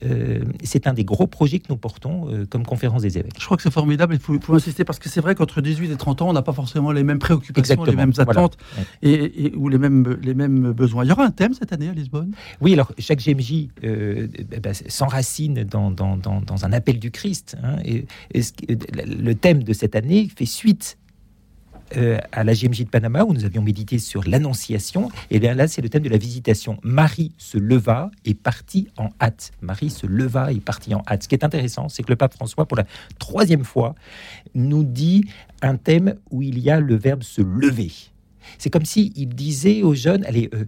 Euh, 0.04 0.44
c'est 0.62 0.86
un 0.86 0.92
des 0.92 1.04
gros 1.04 1.26
projets 1.26 1.58
que 1.58 1.66
nous 1.68 1.76
portons 1.76 2.28
euh, 2.28 2.46
comme 2.46 2.64
conférence 2.64 3.02
des 3.02 3.18
évêques. 3.18 3.34
Je 3.38 3.44
crois 3.44 3.56
que 3.56 3.62
c'est 3.62 3.72
formidable, 3.72 4.14
il 4.14 4.20
faut, 4.20 4.54
insister, 4.54 4.84
parce 4.84 4.98
que 4.98 5.08
c'est 5.08 5.20
vrai 5.20 5.34
qu'entre 5.34 5.60
18 5.60 5.90
et 5.90 5.96
30 5.96 6.22
ans, 6.22 6.28
on 6.30 6.32
n'a 6.32 6.42
pas 6.42 6.52
forcément 6.52 6.92
les 6.92 7.02
mêmes 7.02 7.18
préoccupations, 7.18 7.82
les 7.84 7.96
mêmes 7.96 8.12
attentes 8.16 8.56
et, 9.02 9.52
ou 9.56 9.68
les 9.68 9.78
mêmes, 9.78 10.18
les 10.22 10.34
mêmes 10.34 10.72
besoins. 10.72 11.04
Il 11.04 11.08
y 11.08 11.12
aura 11.12 11.24
un 11.24 11.30
thème 11.30 11.54
cette 11.54 11.72
année 11.72 11.88
à 11.88 11.92
Lisbonne? 11.92 12.32
Oui, 12.60 12.74
alors 12.74 12.92
chaque 12.98 13.20
GMJ 13.20 13.68
euh, 13.84 14.28
bah, 14.62 14.70
s'enracine 14.72 15.64
dans, 15.64 15.90
dans, 15.90 16.16
dans, 16.16 16.64
un 16.64 16.72
appel 16.72 16.98
du 16.98 17.10
Christ. 17.10 17.56
Hein, 17.62 17.76
et, 17.84 18.06
le 18.34 19.34
thème 19.34 19.62
de 19.62 19.72
cette 19.72 19.96
année 19.96 20.28
fait 20.36 20.44
suite 20.44 20.98
euh, 21.96 22.18
à 22.32 22.44
la 22.44 22.54
GMJ 22.54 22.84
de 22.84 22.88
Panama 22.88 23.24
où 23.24 23.32
nous 23.32 23.44
avions 23.44 23.62
médité 23.62 23.98
sur 23.98 24.22
l'annonciation. 24.28 25.10
Et 25.30 25.38
bien 25.38 25.54
là, 25.54 25.68
c'est 25.68 25.82
le 25.82 25.88
thème 25.88 26.02
de 26.02 26.08
la 26.08 26.18
visitation. 26.18 26.78
Marie 26.82 27.32
se 27.38 27.58
leva 27.58 28.10
et 28.24 28.34
partit 28.34 28.88
en 28.96 29.08
hâte. 29.20 29.52
Marie 29.60 29.90
se 29.90 30.06
leva 30.06 30.52
et 30.52 30.60
partit 30.60 30.94
en 30.94 31.02
hâte. 31.06 31.24
Ce 31.24 31.28
qui 31.28 31.34
est 31.34 31.44
intéressant, 31.44 31.88
c'est 31.88 32.02
que 32.02 32.10
le 32.10 32.16
pape 32.16 32.34
François, 32.34 32.66
pour 32.66 32.76
la 32.76 32.84
troisième 33.18 33.64
fois, 33.64 33.94
nous 34.54 34.84
dit 34.84 35.24
un 35.62 35.76
thème 35.76 36.14
où 36.30 36.42
il 36.42 36.58
y 36.58 36.70
a 36.70 36.80
le 36.80 36.96
verbe 36.96 37.22
se 37.22 37.40
lever. 37.40 37.92
C'est 38.58 38.70
comme 38.70 38.84
si 38.84 39.12
il 39.16 39.28
disait 39.28 39.82
aux 39.82 39.94
jeunes, 39.94 40.24
allez, 40.24 40.50
euh, 40.54 40.64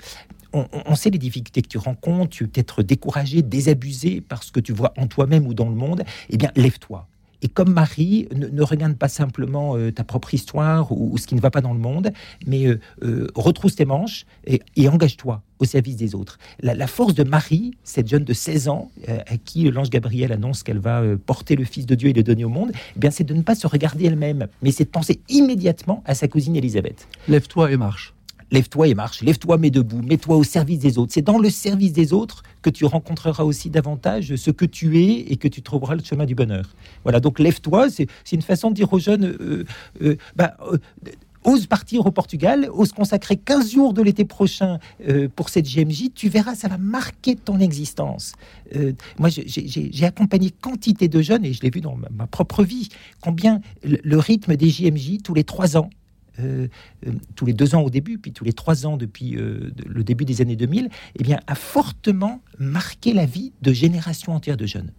on, 0.52 0.94
sait 0.94 1.10
les 1.10 1.18
difficultés 1.18 1.62
que 1.62 1.68
tu 1.68 1.78
rencontres, 1.78 2.30
tu 2.30 2.48
peux 2.48 2.60
être 2.60 2.82
découragé, 2.82 3.42
désabusé 3.42 4.20
parce 4.20 4.50
que 4.50 4.60
tu 4.60 4.72
vois 4.72 4.92
en 4.96 5.06
toi-même 5.06 5.46
ou 5.46 5.54
dans 5.54 5.68
le 5.68 5.74
monde, 5.74 6.02
eh 6.28 6.36
bien, 6.36 6.50
lève-toi. 6.56 7.06
Et 7.42 7.48
comme 7.48 7.72
Marie, 7.72 8.28
ne, 8.34 8.62
regarde 8.62 8.94
pas 8.94 9.08
simplement 9.08 9.76
euh, 9.76 9.90
ta 9.90 10.04
propre 10.04 10.34
histoire 10.34 10.92
ou, 10.92 11.16
ce 11.18 11.26
qui 11.26 11.34
ne 11.34 11.40
va 11.40 11.50
pas 11.50 11.60
dans 11.60 11.72
le 11.72 11.78
monde, 11.78 12.12
mais 12.46 12.66
euh, 12.66 12.80
euh, 13.02 13.28
retrousse 13.34 13.76
tes 13.76 13.84
manches 13.84 14.26
et, 14.46 14.60
engage-toi 14.88 15.42
au 15.58 15.64
service 15.64 15.96
des 15.96 16.14
autres. 16.14 16.38
La, 16.60 16.86
force 16.86 17.14
de 17.14 17.22
Marie, 17.22 17.72
cette 17.84 18.08
jeune 18.08 18.24
de 18.24 18.32
16 18.32 18.68
ans, 18.68 18.90
à 19.06 19.36
qui 19.36 19.70
l'ange 19.70 19.90
Gabriel 19.90 20.32
annonce 20.32 20.62
qu'elle 20.62 20.78
va 20.78 21.02
porter 21.26 21.54
le 21.54 21.64
Fils 21.64 21.84
de 21.84 21.94
Dieu 21.94 22.08
et 22.08 22.12
le 22.14 22.22
donner 22.22 22.44
au 22.44 22.48
monde, 22.48 22.72
eh 22.96 22.98
bien 22.98 23.10
c'est 23.10 23.24
de 23.24 23.34
ne 23.34 23.42
pas 23.42 23.54
se 23.54 23.66
regarder 23.66 24.06
elle-même, 24.06 24.48
mais 24.62 24.72
c'est 24.72 24.84
de 24.84 24.88
penser 24.88 25.20
immédiatement 25.28 26.02
à 26.06 26.14
sa 26.14 26.28
cousine 26.28 26.56
Élisabeth. 26.56 27.06
Lève-toi 27.28 27.70
et 27.72 27.76
marche 27.76 28.14
lève-toi 28.50 28.88
et 28.88 28.94
marche, 28.94 29.22
lève-toi, 29.22 29.58
mets 29.58 29.70
debout, 29.70 30.02
mets-toi 30.02 30.36
au 30.36 30.44
service 30.44 30.78
des 30.78 30.98
autres. 30.98 31.12
C'est 31.12 31.22
dans 31.22 31.38
le 31.38 31.50
service 31.50 31.92
des 31.92 32.12
autres 32.12 32.42
que 32.62 32.70
tu 32.70 32.84
rencontreras 32.84 33.44
aussi 33.44 33.70
davantage 33.70 34.36
ce 34.36 34.50
que 34.50 34.64
tu 34.64 34.98
es 35.00 35.32
et 35.32 35.36
que 35.36 35.48
tu 35.48 35.62
trouveras 35.62 35.94
le 35.94 36.02
chemin 36.02 36.26
du 36.26 36.34
bonheur. 36.34 36.74
Voilà, 37.04 37.20
donc 37.20 37.38
lève-toi, 37.38 37.88
c'est 37.90 38.08
une 38.32 38.42
façon 38.42 38.70
de 38.70 38.74
dire 38.74 38.92
aux 38.92 38.98
jeunes, 38.98 39.24
euh, 39.24 39.64
euh, 40.02 40.16
bah, 40.36 40.56
euh, 40.72 40.78
ose 41.44 41.66
partir 41.66 42.04
au 42.04 42.10
Portugal, 42.10 42.68
ose 42.70 42.92
consacrer 42.92 43.36
15 43.36 43.72
jours 43.72 43.94
de 43.94 44.02
l'été 44.02 44.26
prochain 44.26 44.78
pour 45.36 45.48
cette 45.48 45.66
GMJ, 45.66 46.10
tu 46.14 46.28
verras, 46.28 46.54
ça 46.54 46.68
va 46.68 46.76
marquer 46.76 47.34
ton 47.34 47.60
existence. 47.60 48.34
moi, 49.18 49.30
j'ai 49.30 50.04
accompagné 50.04 50.50
quantité 50.50 51.08
de 51.08 51.22
jeunes, 51.22 51.46
et 51.46 51.54
je 51.54 51.62
l'ai 51.62 51.70
vu 51.70 51.80
dans 51.80 51.96
ma, 51.96 52.26
propre 52.26 52.62
vie, 52.62 52.90
combien 53.22 53.62
le, 53.82 54.18
rythme 54.18 54.54
des 54.54 54.68
GMJ, 54.68 55.22
tous 55.24 55.32
les 55.32 55.44
trois 55.44 55.78
ans, 55.78 55.88
euh, 56.42 56.68
euh, 57.06 57.12
tous 57.36 57.46
les 57.46 57.52
deux 57.52 57.74
ans 57.74 57.82
au 57.82 57.90
début, 57.90 58.18
puis 58.18 58.32
tous 58.32 58.44
les 58.44 58.52
trois 58.52 58.86
ans 58.86 58.96
depuis 58.96 59.36
euh, 59.36 59.70
le 59.86 60.04
début 60.04 60.24
des 60.24 60.40
années 60.40 60.56
2000, 60.56 60.88
eh 61.18 61.22
bien, 61.22 61.40
a 61.46 61.54
fortement 61.54 62.42
marqué 62.58 63.12
la 63.12 63.26
vie 63.26 63.52
de 63.62 63.72
générations 63.72 64.34
entières 64.34 64.56
de 64.56 64.66
jeunes. 64.66 64.92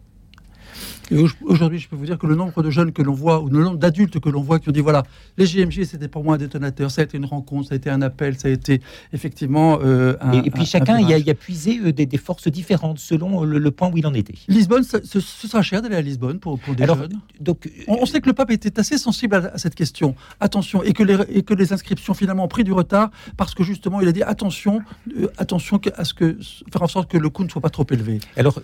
Aujourd'hui, 1.11 1.79
je 1.79 1.89
peux 1.89 1.95
vous 1.95 2.05
dire 2.05 2.17
que 2.17 2.27
le 2.27 2.35
nombre 2.35 2.63
de 2.63 2.69
jeunes 2.69 2.91
que 2.91 3.01
l'on 3.01 3.13
voit, 3.13 3.41
ou 3.41 3.49
le 3.49 3.63
nombre 3.63 3.77
d'adultes 3.77 4.19
que 4.19 4.29
l'on 4.29 4.41
voit 4.41 4.59
qui 4.59 4.69
ont 4.69 4.71
dit 4.71 4.79
voilà, 4.79 5.03
les 5.37 5.45
JMJ, 5.45 5.83
c'était 5.83 6.07
pour 6.07 6.23
moi 6.23 6.35
un 6.35 6.37
détonateur, 6.37 6.89
ça 6.89 7.01
a 7.01 7.03
été 7.03 7.17
une 7.17 7.25
rencontre, 7.25 7.69
ça 7.69 7.73
a 7.73 7.77
été 7.77 7.89
un 7.89 8.01
appel, 8.01 8.37
ça 8.37 8.47
a 8.47 8.51
été 8.51 8.81
effectivement 9.13 9.79
euh, 9.83 10.15
un. 10.21 10.31
Et, 10.31 10.51
puis 10.51 10.65
chacun 10.65 10.99
y, 10.99 11.29
a, 11.29 11.33
puisé 11.33 11.79
euh, 11.79 11.91
des, 11.91 12.17
forces 12.17 12.47
différentes 12.47 12.99
selon 12.99 13.43
le, 13.43 13.71
point 13.71 13.89
où 13.91 13.97
il 13.97 14.07
en 14.07 14.13
était. 14.13 14.35
Lisbonne, 14.47 14.83
ce, 14.83 15.19
sera 15.19 15.61
cher 15.61 15.81
d'aller 15.81 15.95
à 15.95 16.01
Lisbonne 16.01 16.39
pour, 16.39 16.59
pour 16.59 16.75
des 16.75 16.85
jeunes. 16.85 17.19
Donc, 17.39 17.69
on, 17.87 18.05
sait 18.05 18.21
que 18.21 18.27
le 18.27 18.33
pape 18.33 18.51
était 18.51 18.79
assez 18.79 18.97
sensible 18.97 19.35
à, 19.35 19.57
cette 19.57 19.75
question. 19.75 20.15
Attention, 20.39 20.83
et 20.83 20.93
que, 20.93 21.03
les, 21.03 21.17
et 21.29 21.43
que 21.43 21.53
les 21.53 21.73
inscriptions 21.73 22.13
finalement 22.13 22.45
ont 22.45 22.49
pris 22.49 22.63
du 22.63 22.73
retard 22.73 23.11
parce 23.37 23.53
que 23.53 23.63
justement, 23.63 24.01
il 24.01 24.07
a 24.07 24.11
dit 24.11 24.23
attention, 24.23 24.81
euh, 25.17 25.27
attention 25.37 25.79
à 25.95 26.05
ce 26.05 26.13
que 26.13 26.37
faire 26.71 26.81
en 26.81 26.87
sorte 26.87 27.09
que 27.09 27.17
le 27.17 27.29
coût 27.29 27.43
ne 27.43 27.49
soit 27.49 27.61
pas 27.61 27.69
trop 27.69 27.85
élevé. 27.91 28.19
Alors, 28.37 28.61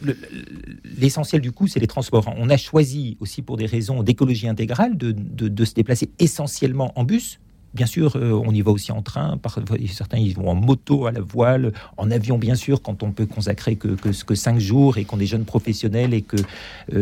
l'essentiel 0.98 1.42
du 1.42 1.52
coup, 1.52 1.68
c'est 1.68 1.80
les 1.80 1.88
transports 1.88 2.28
on 2.38 2.50
a 2.50 2.58
choisi 2.58 3.18
aussi 3.20 3.42
pour 3.42 3.58
des 3.58 3.66
raisons 3.66 4.04
d'écologie 4.04 4.48
intégrale 4.48 4.98
de, 4.98 5.66
se 5.66 5.74
déplacer 5.74 6.10
essentiellement 6.20 6.92
en 6.96 7.04
bus. 7.04 7.40
Bien 7.74 7.86
sûr, 7.86 8.16
euh, 8.16 8.32
on 8.32 8.54
y 8.54 8.62
va 8.62 8.72
aussi 8.72 8.92
en 8.92 9.02
train. 9.02 9.38
certains 9.92 10.18
ils 10.18 10.34
vont 10.34 10.50
en 10.50 10.56
moto, 10.56 11.06
à 11.06 11.12
la 11.12 11.20
voile, 11.20 11.74
en 11.98 12.10
avion, 12.10 12.38
bien 12.38 12.56
sûr, 12.56 12.82
quand 12.82 13.04
on 13.04 13.12
peut 13.12 13.26
consacrer 13.26 13.76
que, 13.76 13.90
que, 13.90 14.36
5 14.36 14.58
jours 14.58 14.98
et 14.98 15.04
qu'on 15.04 15.20
est 15.20 15.26
jeune 15.26 15.44
professionnel 15.44 16.14
et 16.14 16.22
que 16.22 16.38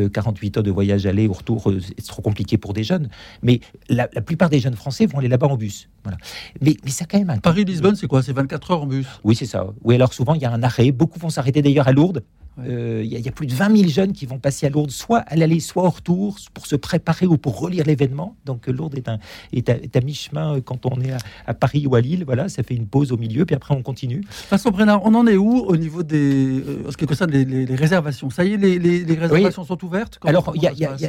48 0.07 0.57
euh, 0.57 0.59
heures 0.59 0.63
de 0.63 0.71
voyage 0.71 1.05
aller 1.05 1.27
ou 1.27 1.33
retour, 1.33 1.69
euh, 1.69 1.79
c'est 1.79 2.07
trop 2.07 2.23
compliqué 2.23 2.57
pour 2.57 2.73
des 2.73 2.83
jeunes. 2.83 3.09
Mais 3.43 3.61
la, 3.89 4.07
plupart 4.07 4.49
des 4.49 4.59
jeunes 4.59 4.75
Français 4.75 5.05
vont 5.05 5.19
aller 5.19 5.29
là-bas 5.29 5.47
en 5.47 5.55
bus. 5.55 5.87
Voilà. 6.03 6.17
Mais, 6.61 6.75
mais 6.83 6.91
ça 6.91 7.05
quand 7.05 7.19
même 7.19 7.29
un 7.29 7.37
Paris-Lisbonne, 7.37 7.95
c'est 7.95 8.07
quoi? 8.07 8.23
C'est 8.23 8.33
24 8.33 8.71
heures 8.71 8.81
en 8.81 8.87
bus? 8.87 9.07
Oui, 9.23 9.35
c'est 9.35 9.45
ça. 9.45 9.67
Oui, 9.83 9.95
alors 9.95 10.13
souvent, 10.13 10.33
il 10.33 10.41
y 10.41 10.45
a 10.45 10.51
un 10.51 10.63
arrêt. 10.63 10.91
Beaucoup 10.91 11.19
vont 11.19 11.29
s'arrêter 11.29 11.61
d'ailleurs 11.61 11.87
à 11.87 11.93
Lourdes. 11.93 12.23
Euh, 12.59 13.01
il 13.03 13.11
y, 13.11 13.27
a 13.27 13.31
plus 13.31 13.47
de 13.47 13.53
20 13.53 13.75
000 13.77 13.89
jeunes 13.89 14.13
qui 14.13 14.25
vont 14.25 14.39
passer 14.39 14.65
à 14.65 14.69
Lourdes, 14.69 14.91
soit 14.91 15.19
à 15.19 15.35
l'aller, 15.35 15.59
soit 15.59 15.83
au 15.83 15.89
retour, 15.89 16.37
pour 16.53 16.65
se 16.65 16.75
préparer 16.75 17.25
ou 17.25 17.37
pour 17.37 17.59
relire 17.59 17.85
l'événement. 17.85 18.35
Donc 18.45 18.67
Lourdes 18.67 18.95
est, 18.95 19.09
un, 19.09 19.19
est 19.51 19.95
à, 19.95 20.01
mi-chemin 20.01 20.55
euh, 20.55 20.61
quand 20.61 20.85
on 20.85 21.01
est 21.01 21.11
à, 21.45 21.53
Paris 21.53 21.85
ou 21.87 21.95
à 21.95 22.01
Lille. 22.01 22.23
Voilà, 22.25 22.47
ça 22.49 22.63
fait 22.63 22.75
une 22.75 22.87
pause 22.87 23.11
au 23.11 23.17
milieu, 23.17 23.45
puis 23.45 23.55
après 23.55 23.75
on 23.75 23.81
continue. 23.81 24.21
Vincent 24.49 24.71
Brenard, 24.71 25.01
on 25.03 25.13
en 25.15 25.27
est 25.27 25.37
où 25.37 25.59
au 25.59 25.75
niveau 25.75 26.03
des, 26.03 26.61
euh, 26.61 26.91
ce 26.91 26.97
qui 26.97 27.05
concerne 27.05 27.31
les, 27.31 27.75
réservations? 27.75 28.29
Ça 28.29 28.45
y 28.45 28.53
est, 28.53 28.57
les, 28.57 29.15
réservations 29.15 29.65
sont 29.65 29.83
ouvertes? 29.83 30.19
Alors, 30.25 30.53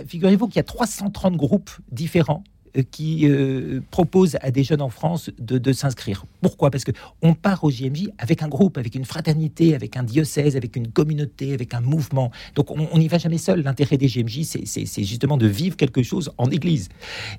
figurez-vous 0.07 0.49
qu'il 0.49 0.57
y 0.57 0.61
a 0.61 0.65
330 0.65 1.37
groupes 1.37 1.71
différents 1.93 2.43
euh, 2.45 2.56
qui 2.83 3.29
euh, 3.29 3.81
propose 3.91 4.37
à 4.41 4.51
des 4.51 4.65
jeunes 4.65 4.83
en 4.83 4.89
France 4.89 5.31
de, 5.39 5.73
s'inscrire. 5.73 6.25
Pourquoi? 6.41 6.71
Parce 6.71 6.85
que 6.85 6.93
on 7.23 7.35
part 7.35 7.65
au 7.65 7.71
JMJ 7.71 8.09
avec 8.19 8.43
un 8.43 8.49
groupe, 8.49 8.79
avec 8.79 8.95
une 8.95 9.05
fraternité, 9.05 9.75
avec 9.75 9.97
un 9.97 10.03
diocèse, 10.03 10.57
avec 10.57 10.77
une 10.77 10.89
communauté, 10.89 11.53
avec 11.53 11.75
un 11.75 11.81
mouvement. 11.81 12.31
Donc 12.55 12.71
on 12.71 12.99
n'y 12.99 13.09
va 13.09 13.19
jamais 13.19 13.39
seul. 13.39 13.63
L'intérêt 13.63 13.97
des 13.97 14.09
JMJ, 14.09 14.43
c'est 14.43 15.05
justement 15.05 15.37
de 15.37 15.47
vivre 15.47 15.77
quelque 15.77 16.03
chose 16.03 16.31
en 16.39 16.51
Église. 16.51 16.89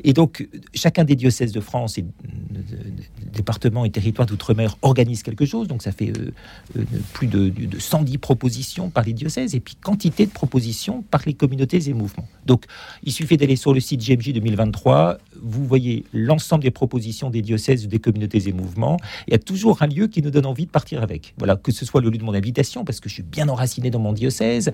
Et 0.04 0.14
donc 0.14 0.48
chacun 0.74 1.04
des 1.04 1.16
diocèses 1.16 1.52
de 1.52 1.60
France 1.60 1.98
et 1.98 2.06
départements 3.34 3.86
et 3.86 3.92
territoires 3.92 4.28
d'outre-mer 4.28 4.78
organise 4.82 5.24
quelque 5.24 5.46
chose. 5.46 5.68
Donc 5.68 5.84
ça 5.84 5.92
fait 5.92 6.12
euh, 6.18 6.84
plus 7.14 7.28
de, 7.28 7.50
de 7.50 7.80
110 7.80 8.18
propositions 8.18 8.90
par 8.90 9.04
les 9.04 9.14
diocèses 9.14 9.56
et 9.56 9.60
puis 9.60 9.76
quantité 9.76 10.26
de 10.26 10.32
propositions 10.32 11.04
par 11.04 11.22
les 11.26 11.34
communautés 11.34 11.90
et 11.90 11.94
mouvements. 11.94 12.28
Donc 12.46 12.66
il 13.04 13.12
suffit 13.12 13.38
d'aller 13.38 13.56
sur 13.56 13.74
le 13.74 13.80
site 13.80 14.02
JMJ 14.04 14.34
2023 14.34 15.18
vous 15.42 15.66
voyez 15.66 16.06
l'ensemble 16.14 16.64
des 16.64 16.72
propositions 16.72 17.30
des 17.30 17.42
diocèses, 17.42 17.88
des 17.88 18.00
communautés 18.00 18.48
et 18.48 18.54
mouvements. 18.54 18.98
Il 19.28 19.32
y 19.32 19.36
a 19.36 19.40
toujours 19.40 19.82
un 19.82 19.88
lieu 19.88 20.08
qui 20.08 20.22
nous 20.22 20.32
donne 20.32 20.46
envie 20.46 20.66
de 20.66 20.72
partir 20.72 21.02
avec. 21.02 21.34
Voilà, 21.38 21.56
que 21.56 21.72
ce 21.72 21.86
soit 21.86 22.02
le 22.02 22.10
lieu 22.10 22.18
de 22.18 22.24
mon 22.24 22.34
invitation, 22.34 22.86
parce 22.86 23.00
que 23.00 23.10
je 23.10 23.16
suis 23.16 23.24
bien 23.24 23.50
enraciné 23.50 23.90
dans 23.90 24.00
mon 24.00 24.14
diocèse, 24.14 24.72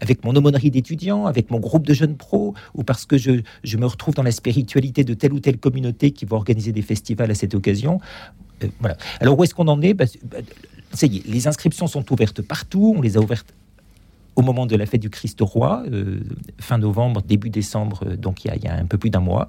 avec 0.00 0.24
mon 0.24 0.34
aumônerie 0.34 0.70
d'étudiants, 0.70 1.26
avec 1.26 1.50
mon 1.50 1.60
groupe 1.60 1.86
de 1.86 1.94
jeunes 1.94 2.16
pros, 2.16 2.54
ou 2.74 2.84
parce 2.84 3.06
que 3.06 3.18
je, 3.18 3.40
me 3.76 3.86
retrouve 3.86 4.14
dans 4.14 4.22
la 4.22 4.32
spiritualité 4.32 5.04
de 5.04 5.14
telle 5.14 5.32
ou 5.32 5.40
telle 5.40 5.58
communauté 5.58 6.10
qui 6.12 6.24
va 6.24 6.36
organiser 6.36 6.72
des 6.72 6.82
festivals 6.82 7.30
à 7.30 7.34
cette 7.34 7.54
occasion. 7.54 8.00
Euh, 8.62 8.68
voilà. 8.80 8.96
Alors 9.20 9.38
où 9.38 9.44
est-ce 9.44 9.54
qu'on 9.54 9.68
en 9.68 9.80
est? 9.82 9.94
Bah, 9.94 10.04
bah, 10.24 10.38
Ça 10.92 11.06
y 11.06 11.18
est, 11.18 11.26
les 11.26 11.48
inscriptions 11.48 11.86
sont 11.86 12.12
ouvertes 12.12 12.42
partout. 12.42 12.94
On 12.96 13.02
les 13.02 13.16
a 13.16 13.20
ouvertes 13.20 13.52
au 14.36 14.42
moment 14.42 14.66
de 14.66 14.76
la 14.76 14.86
fête 14.86 15.00
du 15.00 15.10
Christ 15.10 15.38
roi, 15.40 15.84
euh, 15.90 16.20
fin 16.58 16.78
novembre, 16.78 17.22
début 17.22 17.50
décembre, 17.50 18.00
euh, 18.06 18.16
donc 18.16 18.44
il 18.44 18.62
y, 18.62 18.68
a, 18.68 18.74
un 18.74 18.86
peu 18.86 18.98
plus 18.98 19.10
d'un 19.10 19.20
mois, 19.20 19.48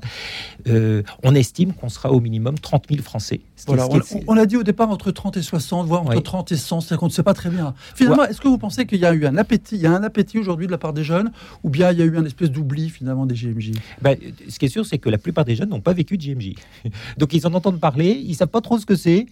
euh, 0.68 1.04
on 1.24 1.34
estime 1.34 1.74
qu'on 1.74 1.90
sera 1.90 2.12
au 2.12 2.20
minimum 2.20 2.58
30 2.60 2.86
000 2.90 3.02
Français. 3.02 3.42
on, 3.68 4.38
a 4.38 4.46
dit 4.46 4.58
au 4.58 4.64
départ 4.64 4.90
entre 4.90 5.12
30 5.12 5.38
et 5.38 5.42
60, 5.42 5.88
voire 5.88 6.04
entre 6.04 6.22
30 6.22 6.52
et 6.52 6.58
100, 6.58 6.82
c'est 6.82 6.98
qu'on 6.98 7.08
ne 7.08 7.12
sait 7.12 7.24
pas 7.24 7.34
très 7.34 7.50
bien. 7.50 7.74
Finalement, 7.96 8.26
est-ce 8.26 8.42
que 8.42 8.48
vous 8.48 8.58
pensez 8.58 8.86
qu'il 8.86 9.00
y 9.00 9.06
a 9.06 9.14
eu 9.14 9.26
un 9.26 9.38
appétit, 9.38 9.76
il 9.76 9.82
y 9.82 9.88
a 9.88 9.92
un 9.92 10.04
appétit 10.04 10.38
aujourd'hui 10.40 10.68
de 10.68 10.72
la 10.72 10.78
part 10.78 10.94
des 10.94 11.04
jeunes, 11.04 11.32
ou 11.64 11.70
bien 11.70 11.92
il 11.92 12.00
y 12.00 12.02
a 12.02 12.06
eu 12.06 12.18
un 12.18 12.26
espèce 12.26 12.52
d'oubli 12.52 12.90
finalement 12.90 13.26
des 13.26 13.36
GMJ 13.36 13.72
ben, 14.02 14.18
Ce 14.50 14.60
qui 14.60 14.66
est 14.66 14.70
sûr, 14.70 14.86
c'est 14.86 14.98
que 14.98 15.10
la 15.10 15.18
plupart 15.18 15.46
des 15.46 15.56
jeunes 15.56 15.70
n'ont 15.70 15.82
pas 15.82 15.94
vécu 15.94 16.18
de 16.18 16.24
GMJ. 16.24 16.54
Donc 17.18 17.34
ils 17.34 17.46
en 17.48 17.54
entendent 17.54 17.80
parler, 17.80 18.20
ils 18.24 18.32
ne 18.32 18.36
savent 18.36 18.48
pas 18.48 18.62
trop 18.62 18.78
ce 18.78 18.86
que 18.86 18.96
c'est 18.96 19.26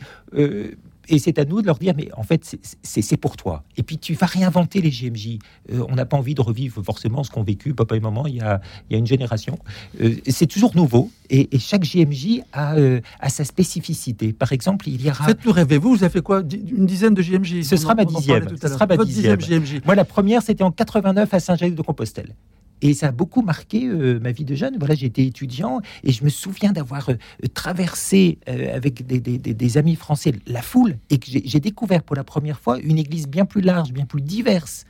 et 1.10 1.20
c'est 1.20 1.38
à 1.40 1.46
nous 1.46 1.62
de 1.62 1.68
leur 1.68 1.78
dire, 1.78 1.94
mais 1.96 2.10
en 2.16 2.24
fait, 2.24 2.58
c'est 2.82 3.18
pour 3.18 3.36
toi. 3.38 3.64
Et 3.78 3.84
puis, 3.84 3.98
tu 3.98 4.14
vas 4.14 4.26
réinventer 4.26 4.82
les 4.82 4.90
GMJ. 4.90 5.40
Euh, 5.72 5.86
on 5.90 5.96
n'a 5.96 6.06
pas 6.06 6.18
envie 6.18 6.36
de 6.36 6.42
revivre 6.42 6.82
forcément 6.84 7.24
ce 7.24 7.32
qu'ont 7.32 7.44
vécu 7.44 7.74
papa 7.74 7.96
et 7.96 8.00
maman 8.00 8.26
il 8.28 8.36
y 8.36 8.42
a, 8.42 8.62
il 8.90 8.94
y 8.94 8.96
a 8.96 9.00
une 9.00 9.08
génération. 9.08 9.60
Euh, 10.02 10.16
c'est 10.28 10.48
toujours 10.48 10.76
nouveau. 10.76 11.12
Et, 11.30 11.48
chaque 11.60 11.84
GMJ 11.84 12.42
a, 12.52 12.76
euh, 12.76 13.02
a, 13.20 13.30
sa 13.30 13.44
spécificité. 13.44 14.34
Par 14.34 14.52
exemple, 14.52 14.88
il 14.88 15.02
y 15.02 15.10
aura... 15.10 15.26
Faites-nous 15.26 15.52
rêver. 15.52 15.78
Vous, 15.78 15.96
vous 15.96 16.04
avez 16.04 16.12
fait 16.12 16.22
quoi? 16.22 16.42
Une 16.42 16.86
dizaine 16.86 17.14
de 17.14 17.22
GMJ 17.22 17.64
Ce 17.64 17.78
sera 17.78 17.96
ma 17.96 18.06
dixième. 18.06 18.48
Ce 18.62 18.68
sera 18.68 18.86
ma 18.86 18.98
dixième. 18.98 19.38
GMJ. 19.38 19.82
Moi, 19.86 19.96
la 19.96 20.06
première, 20.06 20.42
c'était 20.42 20.64
en 20.64 20.72
89 20.72 21.34
à 21.34 21.40
Saint-Jacques 21.40 21.76
de 21.76 21.82
Compostelle. 21.82 22.36
Et 22.86 22.94
ça 22.94 23.08
a 23.08 23.12
beaucoup 23.12 23.42
marqué 23.42 23.88
euh, 23.88 24.20
ma 24.20 24.32
vie 24.34 24.44
de 24.46 24.56
jeune. 24.56 24.76
Voilà, 24.78 24.94
j'étais 24.94 25.26
étudiant 25.26 25.80
et 26.04 26.12
je 26.12 26.24
me 26.24 26.30
souviens 26.30 26.74
d'avoir 26.74 27.10
euh, 27.10 27.16
traversé 27.54 28.38
euh, 28.50 28.76
avec 28.76 29.08
des, 29.08 29.20
des- 29.22 29.78
amis 29.78 29.96
français 29.96 30.34
la 30.46 30.62
foule 30.62 30.98
et 31.10 31.18
que 31.18 31.28
j'ai 31.28 31.60
découvert 31.60 32.04
pour 32.04 32.16
la 32.16 32.24
première 32.26 32.60
fois 32.60 32.78
une 32.80 32.98
église 33.00 33.28
bien 33.28 33.46
plus 33.46 33.62
large, 33.62 33.92
bien 33.94 34.06
plus 34.06 34.22
diverse, 34.22 34.84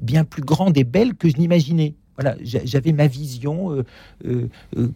bien 0.00 0.24
plus 0.24 0.42
grande 0.42 0.76
et 0.78 0.84
belle 0.84 1.14
que 1.14 1.28
je 1.28 1.36
n'imaginais. 1.36 1.94
Voilà, 2.16 2.36
j'a- 2.42 2.64
j'avais 2.64 2.92
ma 2.92 3.06
vision 3.08 3.84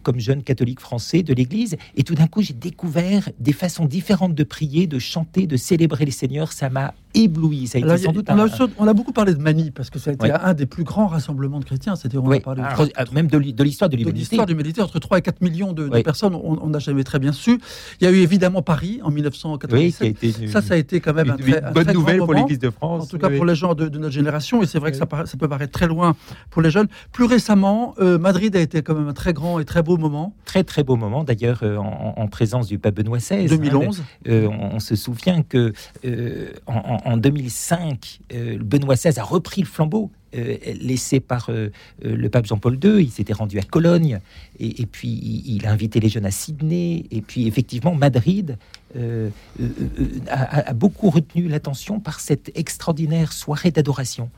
comme 0.03 0.19
jeune 0.19 0.41
catholique 0.43 0.79
français 0.79 1.21
de 1.21 1.33
l'Église, 1.33 1.75
et 1.95 2.03
tout 2.03 2.15
d'un 2.15 2.27
coup 2.27 2.41
j'ai 2.41 2.53
découvert 2.53 3.29
des 3.39 3.53
façons 3.53 3.85
différentes 3.85 4.35
de 4.35 4.43
prier, 4.43 4.87
de 4.87 4.99
chanter, 4.99 5.45
de 5.47 5.57
célébrer 5.57 6.05
les 6.05 6.11
Seigneurs. 6.11 6.51
Ça 6.53 6.69
m'a 6.69 6.93
ébloui. 7.13 7.67
Ça 7.67 7.77
a 7.77 7.79
été 7.79 7.85
Alors, 7.89 7.95
a- 7.95 8.03
sans 8.05 8.11
doute 8.11 8.25
on, 8.29 8.37
a, 8.37 8.41
un- 8.41 8.45
aussi- 8.45 8.73
on 8.77 8.87
a 8.87 8.93
beaucoup 8.93 9.11
parlé 9.13 9.33
de 9.33 9.39
Mani 9.41 9.71
parce 9.71 9.89
que 9.89 9.99
ça 9.99 10.11
a 10.11 10.13
été 10.13 10.25
Ouais. 10.27 10.31
un 10.41 10.53
des 10.53 10.65
plus 10.65 10.83
grands 10.83 11.07
rassemblements 11.07 11.59
de 11.59 11.65
chrétiens. 11.65 11.95
C'était 11.95 12.17
on 12.17 12.25
Oui, 12.27 12.37
a 12.37 12.39
parlé 12.41 12.61
de 12.61 12.67
ah, 12.69 12.73
trois- 12.73 12.87
ah, 12.95 13.05
même 13.13 13.27
de 13.27 13.37
l'hi- 13.37 13.53
de 13.53 13.63
l'histoire 13.63 13.89
de 13.89 13.95
l'humanité. 13.95 14.19
l'histoire 14.19 14.45
de 14.45 14.51
l'humanité 14.51 14.81
entre 14.81 14.99
3 14.99 15.17
et 15.17 15.21
4 15.21 15.41
millions 15.41 15.73
de, 15.73 15.87
de 15.87 15.93
Oui. 15.95 16.03
personnes. 16.03 16.35
On 16.35 16.67
n'a 16.69 16.79
jamais 16.79 17.03
très 17.03 17.19
bien 17.19 17.31
su. 17.31 17.59
Il 18.01 18.05
y 18.05 18.07
a 18.07 18.11
eu 18.11 18.17
évidemment 18.17 18.61
Paris 18.61 18.99
en 19.03 19.07
Oui, 19.09 19.15
qui 19.15 19.19
a 19.19 19.29
1997. 19.31 20.07
été 20.07 20.43
une, 20.43 20.47
ça, 20.49 20.61
ça 20.61 20.73
a 20.73 20.77
été 20.77 20.99
quand 20.99 21.13
même 21.13 21.27
une- 21.27 21.31
un 21.33 21.37
très, 21.37 21.59
une 21.59 21.65
un 21.65 21.71
bonne 21.71 21.91
nouvelle 21.93 22.17
pour 22.19 22.33
l'Église 22.33 22.59
de 22.59 22.69
France. 22.69 23.03
En 23.03 23.07
tout 23.07 23.17
cas 23.17 23.29
Oui. 23.29 23.37
pour 23.37 23.45
les 23.45 23.55
gens 23.55 23.73
de, 23.75 23.87
de 23.87 23.97
notre 23.97 24.13
génération, 24.13 24.61
et 24.61 24.65
c'est 24.65 24.79
vrai 24.79 24.91
que 24.91 24.97
Oui. 24.97 25.05
ça, 25.25 25.37
peut 25.37 25.47
paraître 25.47 25.71
très 25.71 25.87
loin 25.87 26.15
pour 26.49 26.61
les 26.61 26.69
jeunes. 26.71 26.87
Plus 27.11 27.25
récemment, 27.25 27.95
euh, 27.99 28.17
Madrid 28.19 28.55
a 28.55 28.59
été 28.59 28.81
quand 28.81 28.95
même 28.95 29.07
un 29.07 29.13
très 29.13 29.33
grand 29.33 29.59
et 29.59 29.65
très 29.65 29.83
beau 29.83 29.97
moment. 29.97 30.33
très 30.45 30.63
très 30.63 30.83
beau 30.83 30.95
moment 30.95 31.23
d'ailleurs 31.23 31.59
euh, 31.63 31.77
en, 31.77 32.13
en 32.17 32.27
présence 32.27 32.67
du 32.67 32.79
pape 32.79 32.95
Benoît 32.95 33.17
XVI. 33.19 33.43
hein, 33.43 33.45
2011. 33.49 34.03
Euh, 34.27 34.47
on, 34.47 34.75
on 34.75 34.79
se 34.79 34.95
souvient 34.95 35.41
que 35.43 35.73
en, 36.67 36.97
en- 37.05 37.11
en 37.13 37.17
2005, 37.17 38.19
euh, 38.33 38.57
Benoît 38.59 38.95
XVI 38.95 39.19
a 39.19 39.23
repris 39.23 39.61
le 39.61 39.67
flambeau. 39.67 40.11
euh, 40.35 40.57
laissé 40.79 41.19
par 41.19 41.49
euh, 41.49 41.71
le 42.03 42.29
pape 42.29 42.45
Jean-Paul 42.45 42.77
II, 42.83 43.01
il 43.03 43.09
s'était 43.09 43.33
rendu 43.33 43.57
à 43.57 43.63
Cologne 43.63 44.19
et, 44.59 44.85
puis 44.85 45.09
il, 45.09 45.65
a 45.65 45.71
invité 45.71 45.99
les 45.99 46.07
jeunes 46.07 46.27
à 46.27 46.29
Sydney 46.29 47.05
et 47.09 47.21
puis 47.23 47.47
effectivement 47.47 47.95
Madrid 47.95 48.55
a 50.29 50.73
beaucoup 50.73 51.09
retenu 51.09 51.47
l'attention 51.47 51.99
par 51.99 52.19
cette 52.19 52.51
extraordinaire 52.55 53.33
soirée 53.33 53.71
d'adoration 53.71 54.29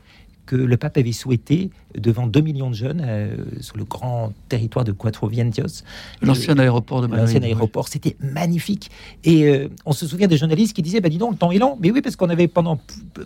que 0.46 0.56
le 0.56 0.76
pape 0.76 0.96
avait 0.96 1.12
souhaité 1.12 1.70
devant 1.96 2.26
2 2.26 2.40
millions 2.40 2.70
de 2.70 2.74
jeunes 2.74 3.02
euh, 3.04 3.36
sur 3.60 3.76
le 3.76 3.84
grand 3.84 4.32
territoire 4.48 4.84
de 4.84 4.92
Cuatro 4.92 5.28
Vientos. 5.28 5.82
L'ancien 6.20 6.58
aéroport 6.58 7.02
de 7.02 7.06
Madrid. 7.06 7.26
L'ancien 7.26 7.42
aéroport, 7.42 7.88
c'était 7.88 8.16
magnifique. 8.20 8.90
Et 9.24 9.44
euh, 9.44 9.68
on 9.86 9.92
se 9.92 10.06
souvient 10.06 10.26
des 10.26 10.36
journalistes 10.36 10.74
qui 10.74 10.82
disaient 10.82 11.00
bah, 11.00 11.08
Dis 11.08 11.18
donc, 11.18 11.32
le 11.32 11.38
temps 11.38 11.52
est 11.52 11.58
lent. 11.58 11.78
Mais 11.80 11.90
oui, 11.90 12.02
parce 12.02 12.16
qu'on 12.16 12.30
avait 12.30 12.48
pendant, 12.48 12.80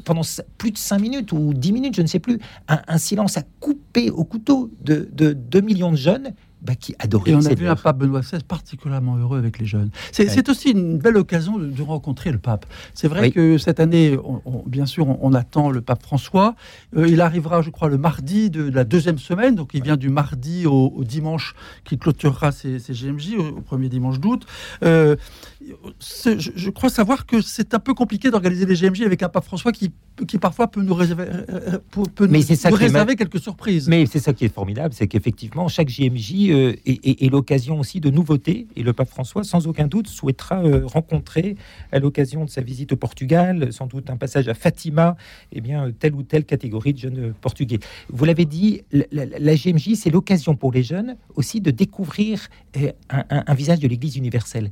pendant 0.04 0.22
plus 0.58 0.70
de 0.70 0.78
5 0.78 0.98
minutes 0.98 1.32
ou 1.32 1.54
10 1.54 1.72
minutes, 1.72 1.96
je 1.96 2.02
ne 2.02 2.06
sais 2.06 2.18
plus, 2.18 2.38
un, 2.68 2.80
un 2.86 2.98
silence 2.98 3.36
à 3.36 3.42
couper 3.60 4.10
au 4.10 4.24
couteau 4.24 4.70
de, 4.82 5.08
de 5.12 5.32
2 5.32 5.60
millions 5.60 5.90
de 5.90 5.96
jeunes 5.96 6.32
bah, 6.62 6.74
qui 6.74 6.94
adoraient 6.98 7.30
Et 7.30 7.34
on 7.34 7.44
a 7.46 7.54
vu 7.54 7.68
un 7.68 7.76
pape 7.76 7.98
Benoît 7.98 8.20
XVI 8.20 8.42
particulièrement 8.42 9.16
heureux 9.16 9.38
avec 9.38 9.58
les 9.58 9.66
jeunes. 9.66 9.90
C'est 10.12 10.28
Ouais. 10.28 10.50
aussi 10.50 10.70
une 10.70 10.98
belle 10.98 11.16
occasion 11.16 11.58
de, 11.58 11.66
de 11.66 11.82
rencontrer 11.82 12.32
le 12.32 12.38
pape. 12.38 12.66
C'est 12.94 13.08
vrai 13.08 13.20
Oui. 13.22 13.32
que 13.32 13.58
cette 13.58 13.78
année, 13.80 14.16
on- 14.24 14.40
on- 14.44 14.62
bien 14.66 14.86
sûr, 14.86 15.08
on, 15.08 15.18
on 15.22 15.32
attend 15.34 15.70
le 15.70 15.80
pape 15.80 16.02
François. 16.02 16.54
Euh, 16.96 17.06
il 17.08 17.20
arrivera, 17.20 17.62
je 17.62 17.70
crois, 17.70 17.88
le 17.88 17.98
mardi 17.98 18.50
de 18.50 18.68
la 18.70 18.84
deuxième 18.84 19.18
semaine. 19.18 19.54
Donc, 19.54 19.70
il 19.74 19.82
vient 19.82 19.96
du 19.96 20.08
mardi 20.08 20.66
au, 20.66 20.92
au 20.94 21.04
dimanche 21.04 21.54
qui 21.84 21.98
clôturera 21.98 22.52
ses, 22.52 22.78
ses 22.78 22.92
GMJ, 22.94 23.34
au, 23.38 23.58
au 23.58 23.60
premier 23.60 23.88
dimanche 23.88 24.18
d'août. 24.20 24.46
Euh, 24.82 25.16
je, 26.38 26.50
je 26.54 26.70
crois 26.70 26.90
savoir 26.90 27.26
que 27.26 27.40
c'est 27.40 27.74
un 27.74 27.78
peu 27.78 27.94
compliqué 27.94 28.30
d'organiser 28.30 28.66
les 28.66 28.74
GMJ 28.74 29.02
avec 29.02 29.22
un 29.22 29.28
pape 29.28 29.44
François 29.44 29.72
qui, 29.72 29.90
qui 30.28 30.38
parfois 30.38 30.68
peut 30.68 30.82
nous 30.82 30.94
réserver, 30.94 31.24
euh, 31.28 31.78
peut- 31.90 32.26
Mais 32.28 32.38
nous- 32.38 32.44
ça 32.56 32.70
nous 32.70 32.76
quelques 33.16 33.40
surprises. 33.40 33.88
Mais 33.88 34.06
c'est 34.06 34.18
ça 34.20 34.32
qui 34.32 34.44
est 34.44 34.52
formidable, 34.54 34.94
c'est 34.94 35.08
qu'effectivement, 35.08 35.68
chaque 35.68 35.88
JMJ 35.88 36.50
euh, 36.50 36.74
est, 36.86 37.04
est- 37.06 37.22
est 37.24 37.28
l'occasion 37.30 37.78
aussi 37.80 38.00
de 38.00 38.10
nouveautés. 38.10 38.66
Et 38.76 38.82
le 38.82 38.92
pape 38.92 39.08
François, 39.08 39.44
sans 39.44 39.66
aucun 39.66 39.86
doute, 39.86 40.08
souhaitera 40.08 40.62
euh, 40.64 40.86
rencontrer, 40.86 41.56
à 41.92 41.98
l'occasion 41.98 42.44
de 42.44 42.50
sa 42.50 42.60
visite 42.60 42.92
au 42.92 42.96
Portugal, 42.96 43.72
sans 43.72 43.86
doute 43.86 44.10
un 44.10 44.16
passage 44.16 44.48
à 44.48 44.54
Fatima, 44.54 45.16
eh 45.52 45.60
bien, 45.60 45.90
telle 45.98 46.14
ou 46.14 46.22
telle 46.22 46.44
catégorie 46.44 46.92
de 46.94 46.98
jeunes 46.98 47.34
portugais. 47.40 47.78
Vous 48.08 48.24
l'avez 48.24 48.44
dit, 48.44 48.82
la, 48.92 49.04
la- 49.12 49.26
la 49.38 49.56
JMJ, 49.56 49.94
c'est 49.94 50.10
l'occasion 50.10 50.54
pour 50.54 50.72
les 50.72 50.82
jeunes 50.82 51.16
aussi 51.34 51.60
de 51.60 51.70
découvrir 51.70 52.48
euh, 52.76 52.92
un, 53.10 53.24
un- 53.30 53.44
un 53.46 53.54
visage 53.54 53.78
de 53.80 53.88
l'Église 53.88 54.16
universelle. 54.16 54.70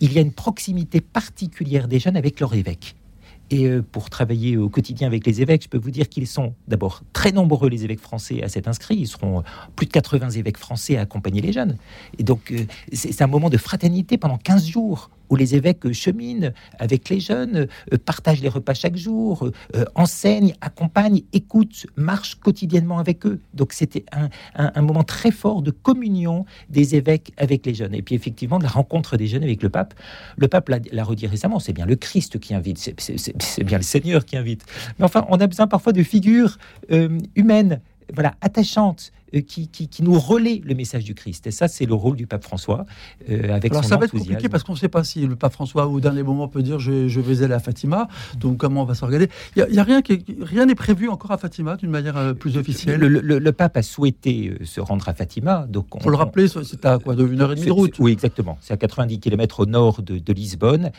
Il 0.00 0.12
y 0.12 0.18
a 0.18 0.20
une 0.20 0.32
proximité 0.32 1.00
particulière 1.00 1.88
des 1.88 1.98
jeunes 1.98 2.16
avec 2.16 2.40
leur 2.40 2.54
évêque. 2.54 2.96
Et 3.50 3.66
euh, 3.66 3.82
pour 3.82 4.10
travailler 4.10 4.56
au 4.56 4.68
quotidien 4.68 5.06
avec 5.06 5.24
les 5.26 5.40
évêques, 5.40 5.62
je 5.62 5.68
peux 5.68 5.78
vous 5.78 5.92
dire 5.92 6.08
qu'ils 6.08 6.26
sont 6.26 6.54
d'abord 6.66 7.02
très 7.12 7.30
nombreux, 7.30 7.68
les 7.68 7.84
évêques 7.84 8.00
français, 8.00 8.42
à 8.42 8.48
s'être 8.48 8.66
inscrits. 8.66 8.96
Ils 8.96 9.06
seront 9.06 9.38
euh, 9.38 9.42
plus 9.76 9.86
de 9.86 9.92
80 9.92 10.30
évêques 10.30 10.58
français 10.58 10.96
à 10.96 11.02
accompagner 11.02 11.40
les 11.40 11.52
jeunes. 11.52 11.76
Et 12.18 12.24
donc, 12.24 12.50
euh, 12.50 12.64
c'est 12.92 13.12
c'est 13.12 13.22
un 13.22 13.28
moment 13.28 13.48
de 13.48 13.56
fraternité 13.56 14.18
pendant 14.18 14.36
15 14.36 14.66
jours 14.66 15.10
où 15.30 15.36
les 15.36 15.54
évêques 15.54 15.86
euh, 15.86 15.92
cheminent 15.92 16.52
avec 16.78 17.08
les 17.08 17.20
jeunes, 17.20 17.66
euh, 17.92 17.98
partagent 18.04 18.40
les 18.40 18.48
repas 18.48 18.74
chaque 18.74 18.96
jour, 18.96 19.50
euh, 19.74 19.84
enseignent, 19.94 20.54
accompagnent, 20.60 21.22
écoutent, 21.32 21.86
marchent 21.96 22.36
quotidiennement 22.36 22.98
avec 22.98 23.26
eux. 23.26 23.40
Donc, 23.54 23.72
c'était 23.72 24.04
un, 24.12 24.82
moment 24.82 25.02
très 25.02 25.30
fort 25.30 25.62
de 25.62 25.70
communion 25.70 26.44
des 26.70 26.94
évêques 26.94 27.32
avec 27.36 27.66
les 27.66 27.74
jeunes. 27.74 27.94
Et 27.94 28.02
puis, 28.02 28.14
effectivement, 28.14 28.58
de 28.58 28.64
la 28.64 28.70
rencontre 28.70 29.16
des 29.16 29.26
jeunes 29.26 29.42
avec 29.42 29.62
le 29.62 29.68
pape. 29.68 29.94
Le 30.36 30.48
pape 30.48 30.68
l'a 30.68 31.04
redit 31.04 31.26
récemment, 31.26 31.58
c'est 31.58 31.72
bien 31.72 31.86
le 31.86 31.96
Christ 31.96 32.38
qui 32.38 32.54
invite, 32.54 32.94
c'est- 32.98 33.64
bien 33.64 33.78
le 33.78 33.84
Seigneur 33.84 34.24
qui 34.24 34.36
invite. 34.36 34.64
Mais 34.98 35.04
enfin, 35.04 35.26
on 35.28 35.40
a 35.40 35.46
besoin 35.46 35.66
parfois 35.66 35.92
de 35.92 36.02
figures 36.02 36.58
euh, 36.90 37.18
humaines, 37.34 37.80
voilà, 38.14 38.34
attachantes, 38.40 39.12
euh, 39.34 39.40
qui, 39.40 39.66
qui, 39.68 39.88
qui 39.88 40.02
nous 40.04 40.18
relaient 40.18 40.60
le 40.64 40.74
message 40.76 41.02
du 41.04 41.14
Christ. 41.14 41.46
Et 41.48 41.50
ça, 41.50 41.66
c'est 41.66 41.84
le 41.86 41.94
rôle 41.94 42.14
du 42.16 42.26
pape 42.28 42.44
François, 42.44 42.86
euh, 43.28 43.52
avec 43.52 43.72
Alors 43.72 43.82
son 43.82 43.90
ça 43.90 43.96
va 43.96 44.04
être 44.04 44.12
compliqué 44.12 44.48
parce 44.48 44.62
qu'on 44.62 44.74
ne 44.74 44.78
sait 44.78 44.88
pas 44.88 45.02
si 45.02 45.26
le 45.26 45.34
pape 45.34 45.52
François 45.52 45.88
au 45.88 45.98
dernier 46.00 46.22
moment 46.22 46.46
peut 46.46 46.62
dire 46.62 46.78
je, 46.78 47.08
je 47.08 47.20
vais 47.20 47.42
aller 47.42 47.52
à 47.54 47.58
Fatima. 47.58 48.06
Donc 48.38 48.58
comment 48.58 48.82
on 48.82 48.84
va 48.84 48.94
s'organiser 48.94 49.28
Il 49.56 49.66
y 49.74 49.78
a, 49.80 49.82
rien 49.82 50.00
qui 50.02 50.12
est- 50.12 50.24
rien 50.40 50.66
n'est 50.66 50.76
prévu 50.76 51.08
encore 51.08 51.32
à 51.32 51.38
Fatima 51.38 51.76
d'une 51.76 51.90
manière 51.90 52.16
euh, 52.16 52.34
plus 52.34 52.56
officielle. 52.56 53.00
Le, 53.00 53.08
le- 53.08 53.38
le 53.40 53.52
pape 53.52 53.76
a 53.76 53.82
souhaité 53.82 54.56
euh, 54.60 54.64
se 54.64 54.80
rendre 54.80 55.08
à 55.08 55.14
Fatima. 55.14 55.66
Donc 55.68 55.94
on, 55.96 56.00
Faut 56.00 56.10
le 56.10 56.16
rappeler, 56.16 56.46
c'est 56.48 56.84
à 56.86 56.98
quoi 56.98 57.16
de 57.16 57.26
une 57.26 57.40
heure 57.40 57.50
et 57.52 57.56
demie 57.56 57.66
de 57.66 57.72
route? 57.72 57.98
Oui, 57.98 58.12
exactement. 58.12 58.58
C'est 58.60 58.74
à 58.74 58.76
90 58.76 59.18
km 59.18 59.60
au 59.60 59.66
nord 59.66 60.02
de, 60.02 60.18
de 60.18 60.32
Lisbonne. 60.32 60.92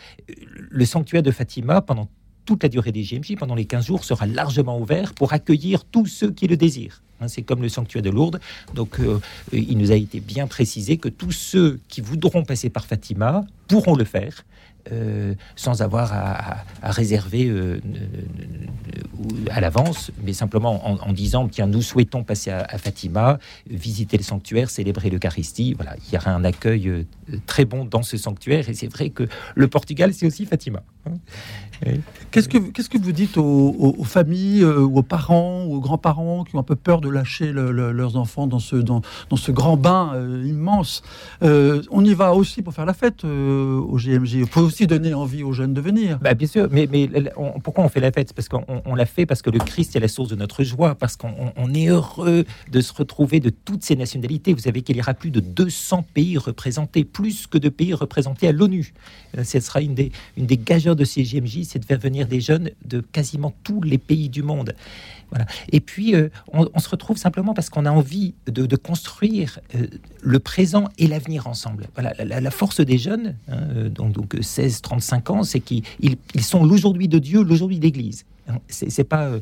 Le 0.70 0.86
sanctuaire 0.86 1.24
de 1.24 1.32
Fatima, 1.32 1.82
pendant 1.82 2.10
toute 2.48 2.64
la 2.64 2.70
durée 2.70 2.92
des 2.92 3.04
JMJ, 3.04 3.36
pendant 3.38 3.54
les 3.54 3.66
15 3.66 3.86
jours, 3.86 4.04
sera 4.04 4.26
largement 4.26 4.80
ouvert 4.80 5.14
pour 5.14 5.34
accueillir 5.34 5.84
tous 5.84 6.08
ceux 6.08 6.32
qui 6.32 6.48
le 6.48 6.58
désirent. 6.58 7.04
Hein, 7.20 7.28
c'est 7.28 7.42
comme 7.42 7.62
le 7.62 7.70
sanctuaire 7.70 8.02
de 8.02 8.10
Lourdes. 8.10 8.40
Donc, 8.74 9.00
euh, 9.00 9.20
il 9.52 9.78
nous 9.78 9.92
a 9.92 9.96
été 9.96 10.20
bien 10.22 10.48
précisé 10.48 10.98
que 10.98 11.10
tous 11.10 11.32
ceux 11.32 11.80
qui 11.90 12.02
voudront 12.02 12.44
passer 12.44 12.70
par 12.70 12.86
Fatima 12.86 13.46
pourront 13.68 13.96
le 13.96 14.06
faire. 14.06 14.46
euh, 14.92 15.34
sans 15.58 15.82
avoir 15.82 16.14
à, 16.14 16.64
réserver 16.82 17.48
euh, 17.48 17.82
à 19.50 19.60
l'avance, 19.60 20.12
mais 20.24 20.32
simplement 20.32 21.06
en, 21.06 21.12
disant 21.12 21.50
tiens, 21.50 21.68
nous 21.68 21.82
souhaitons 21.82 22.24
passer 22.24 22.52
à, 22.52 22.66
à 22.70 22.78
Fatima, 22.78 23.38
visiter 23.70 24.16
le 24.16 24.24
sanctuaire, 24.24 24.70
célébrer 24.70 25.10
l'Eucharistie. 25.10 25.74
Voilà, 25.74 25.96
il 26.08 26.14
y 26.14 26.18
aura 26.18 26.32
un 26.32 26.46
accueil 26.46 27.06
très 27.46 27.66
bon 27.66 27.86
dans 27.86 28.04
ce 28.04 28.18
sanctuaire, 28.18 28.70
et 28.70 28.74
c'est 28.74 28.88
vrai 28.92 29.10
que 29.10 29.28
le 29.56 29.68
Portugal, 29.68 30.14
c'est 30.14 30.26
aussi 30.26 30.46
Fatima. 30.46 30.82
hein. 31.06 31.14
Qu'est-ce 32.32 32.50
que 32.50 32.58
qu'est-ce 32.58 32.90
que 32.90 32.98
vous 32.98 33.12
dites 33.12 33.38
aux, 33.38 34.04
familles 34.04 34.64
euh, 34.64 34.80
ou 34.80 34.98
aux 34.98 35.04
parents 35.04 35.64
ou 35.66 35.76
aux 35.76 35.80
grands-parents 35.80 36.44
qui 36.44 36.56
ont 36.56 36.60
un 36.60 36.64
peu 36.64 36.76
peur 36.76 37.02
de 37.02 37.10
lâcher 37.10 37.52
le- 37.52 37.72
le- 37.72 37.92
leurs 37.92 38.16
enfants 38.18 38.48
dans 38.48 38.58
ce 38.58 38.76
dans, 38.76 39.02
dans 39.30 39.36
ce 39.36 39.52
grand 39.52 39.78
bain 39.78 40.12
euh, 40.16 40.44
immense? 40.44 41.04
Euh, 41.44 41.84
On 41.92 42.04
y 42.04 42.16
va 42.16 42.34
aussi 42.34 42.64
pour 42.64 42.74
faire 42.74 42.86
la 42.88 42.94
fête 42.96 43.26
euh, 43.26 43.78
au 43.80 43.98
GMJ. 43.98 44.34
Il 44.34 44.48
faut 44.48 44.62
aussi 44.62 44.88
donner 44.88 45.14
envie 45.14 45.44
aux 45.44 45.54
jeunes 45.54 45.76
de 45.76 45.82
venir. 45.82 46.18
Bah, 46.20 46.34
bien 46.34 46.48
sûr, 46.48 46.68
mais, 46.72 46.88
mais 46.92 47.10
on- 47.38 47.60
pourquoi 47.60 47.84
on 47.84 47.90
fait 47.90 48.00
la 48.00 48.12
fête? 48.12 48.34
Parce 48.34 48.50
qu'on 48.50 48.66
on 48.86 48.96
l'a 48.96 49.06
fait 49.06 49.28
parce 49.28 49.44
que 49.44 49.52
le 49.52 49.60
Christ 49.60 49.96
est 49.96 50.00
la 50.00 50.08
source 50.08 50.30
de 50.30 50.36
notre 50.36 50.64
joie, 50.64 50.96
parce 50.96 51.16
qu'on 51.16 51.30
on- 51.30 51.54
on 51.58 51.74
est 51.76 51.88
heureux 51.90 52.46
de 52.72 52.82
se 52.82 52.92
retrouver 52.92 53.40
de 53.40 53.52
toutes 53.52 53.84
ces 53.84 53.96
nationalités. 53.96 54.52
Vous 54.54 54.62
savez 54.62 54.82
qu'il 54.82 54.98
y 54.98 55.00
aura 55.02 55.14
plus 55.14 55.30
de 55.30 55.40
200 55.42 56.04
pays 56.16 56.38
représentés, 56.40 57.06
plus 57.18 57.48
que 57.48 57.58
de 57.58 57.70
pays 57.70 57.96
représentés 57.96 58.48
à 58.48 58.52
l'ONU. 58.52 58.94
Euh, 59.36 59.44
Ce 59.44 59.60
sera 59.60 59.82
une 59.82 59.96
des, 59.96 60.12
une 60.38 60.46
des 60.46 60.58
gageures 60.58 60.96
de 60.96 61.04
ces 61.04 61.26
JMJ, 61.26 61.64
c'est 61.64 61.80
de 61.80 61.86
faire 61.86 61.98
venir 61.98 62.28
des 62.28 62.40
jeunes 62.42 62.70
de 62.86 63.02
quasiment 63.02 63.56
tous 63.64 63.82
les 63.82 63.98
pays 63.98 64.30
du 64.30 64.44
monde. 64.44 64.76
Voilà. 65.32 65.48
Et 65.72 65.80
puis, 65.80 66.14
euh, 66.14 66.30
on, 66.54 66.80
se 66.80 66.88
retrouve 66.90 67.18
simplement 67.18 67.56
parce 67.56 67.72
qu'on 67.72 67.88
a 67.88 67.92
envie 67.92 68.36
de, 68.46 68.76
construire 68.76 69.60
euh, 69.74 69.88
le 70.22 70.38
présent 70.38 70.90
et 71.00 71.08
l'avenir 71.08 71.48
ensemble. 71.48 71.88
Voilà, 71.96 72.14
la, 72.24 72.52
force 72.52 72.82
des 72.82 73.00
jeunes, 73.00 73.36
hein, 73.50 73.90
donc, 73.90 74.12
donc 74.12 74.36
16-35 74.36 75.32
ans, 75.32 75.44
c'est 75.44 75.60
qu'ils 75.60 75.82
ils- 76.00 76.18
ils 76.36 76.44
sont 76.44 76.64
l'aujourd'hui 76.64 77.08
de 77.08 77.18
Dieu, 77.18 77.42
l'aujourd'hui 77.42 77.80
de 77.80 77.84
l'Église. 77.84 78.26
C'est 78.68 79.04
pas 79.04 79.26
euh, 79.26 79.40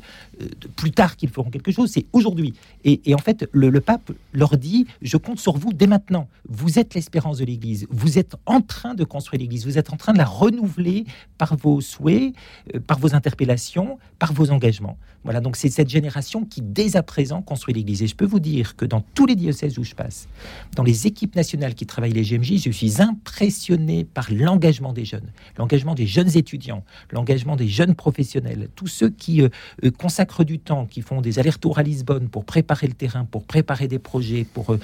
plus 0.76 0.92
tard 0.92 1.16
qu'ils 1.16 1.30
feront 1.30 1.50
quelque 1.50 1.72
chose, 1.72 1.92
c'est 1.92 2.06
aujourd'hui. 2.14 2.54
Et, 2.84 3.14
en 3.14 3.20
fait, 3.20 3.48
le, 3.52 3.80
pape 3.82 4.12
leur 4.34 4.58
dit 4.58 4.88
Je 5.02 5.18
compte 5.18 5.40
sur 5.40 5.58
vous 5.58 5.74
dès 5.74 5.88
maintenant. 5.88 6.28
Vous 6.48 6.80
êtes 6.80 6.94
l'espérance 6.94 7.38
de 7.40 7.46
l'Église. 7.46 7.88
Vous 7.90 8.18
êtes 8.18 8.36
en 8.46 8.62
train 8.62 8.94
de 8.94 9.04
construire 9.04 9.42
l'Église. 9.42 9.66
Vous 9.66 9.78
êtes 9.78 9.92
en 9.92 9.98
train 9.98 10.14
de 10.14 10.18
la 10.18 10.26
renouveler 10.26 11.06
par 11.38 11.56
vos 11.56 11.82
souhaits, 11.82 12.34
euh, 12.74 12.80
par 12.80 13.00
vos 13.00 13.16
interpellations, 13.16 14.00
par 14.20 14.34
vos 14.34 14.52
engagements. 14.52 14.98
Voilà, 15.24 15.42
donc 15.42 15.56
c'est 15.56 15.70
cette 15.70 15.90
génération 15.90 16.46
qui, 16.46 16.62
dès 16.62 16.96
à 16.98 17.04
présent, 17.04 17.42
construit 17.42 17.74
l'Église. 17.74 18.04
Et 18.04 18.08
je 18.08 18.16
peux 18.16 18.26
vous 18.26 18.40
dire 18.40 18.76
que 18.76 18.86
dans 18.86 19.02
tous 19.02 19.26
les 19.26 19.36
diocèses 19.36 19.80
où 19.80 19.84
je 19.84 19.96
passe, 19.96 20.28
dans 20.76 20.84
les 20.84 21.08
équipes 21.08 21.36
nationales 21.36 21.74
qui 21.74 21.88
travaillent 21.88 22.14
les 22.14 22.22
GMJ, 22.22 22.58
je 22.64 22.70
suis 22.70 23.02
impressionné 23.02 24.06
par 24.06 24.32
l'engagement 24.32 24.94
des 24.94 25.04
jeunes, 25.04 25.32
l'engagement 25.58 25.96
des 25.96 26.06
jeunes 26.06 26.38
étudiants, 26.38 26.84
l'engagement 27.12 27.56
des 27.56 27.68
jeunes 27.68 27.96
professionnels, 27.96 28.70
tous 28.76 28.88
ceux 28.96 29.10
qui 29.10 29.42
euh, 29.42 29.50
euh, 29.84 29.92
consacrent 29.92 30.44
du 30.44 30.60
temps, 30.60 30.86
qui 30.86 31.02
font 31.02 31.22
des 31.22 31.40
allers-retours 31.40 31.78
à 31.78 31.84
Lisbonne 31.84 32.30
pour 32.30 32.46
préparer 32.46 32.88
le 32.88 32.94
terrain, 32.94 33.26
pour 33.26 33.44
préparer 33.44 33.88
des 33.88 34.00
projets, 34.00 34.46
pour 34.46 34.74
euh, 34.74 34.80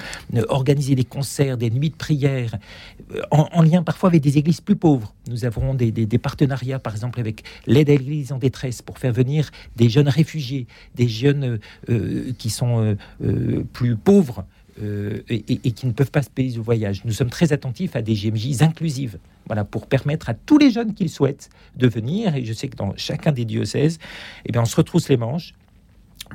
organiser 0.50 0.96
des 0.96 1.04
concerts, 1.04 1.58
des 1.58 1.70
nuits 1.70 1.90
de 1.90 1.96
prière, 1.96 2.58
en, 3.32 3.62
lien 3.62 3.84
parfois 3.84 4.10
avec 4.10 4.22
des 4.22 4.38
églises 4.38 4.62
plus 4.62 4.76
pauvres. 4.76 5.14
Nous 5.28 5.46
avons 5.46 5.74
des, 5.74 5.92
des 5.92 6.18
partenariats, 6.18 6.80
par 6.80 6.94
exemple, 6.94 7.20
avec 7.20 7.44
l'aide 7.68 7.90
à 7.90 7.94
l'église 7.94 8.32
en 8.32 8.38
détresse 8.38 8.82
pour 8.82 8.98
faire 8.98 9.14
venir 9.14 9.50
des 9.76 9.90
jeunes 9.90 10.10
réfugiés, 10.10 10.68
des 10.96 11.08
jeunes 11.08 11.60
qui 12.38 12.50
sont 12.50 12.98
plus 13.74 13.96
pauvres. 13.96 14.46
Euh, 14.82 15.22
et, 15.30 15.72
qui 15.72 15.86
ne 15.86 15.92
peuvent 15.92 16.12
pas 16.12 16.22
se 16.22 16.30
payer 16.30 16.56
le 16.56 16.62
voyage. 16.62 17.04
Nous 17.06 17.14
sommes 17.14 17.30
très 17.30 17.54
attentifs 17.54 17.96
à 17.96 18.02
des 18.02 18.14
GMJ 18.14 18.62
inclusives, 18.62 19.18
voilà, 19.46 19.64
pour 19.64 19.88
permettre 19.88 20.30
à 20.30 20.34
tous 20.34 20.58
les 20.58 20.72
jeunes 20.72 20.94
qui 20.94 21.04
le 21.04 21.10
souhaitent 21.10 21.50
de 21.76 21.88
venir. 21.88 22.36
Et 22.36 22.46
je 22.46 22.54
sais 22.54 22.68
que 22.68 22.76
dans 22.76 22.94
chacun 22.98 23.32
des 23.32 23.46
diocèses, 23.46 24.00
eh 24.46 24.52
bien, 24.52 24.62
on 24.62 24.66
se 24.66 24.76
retrousse 24.76 25.10
les 25.10 25.18
manches 25.18 25.54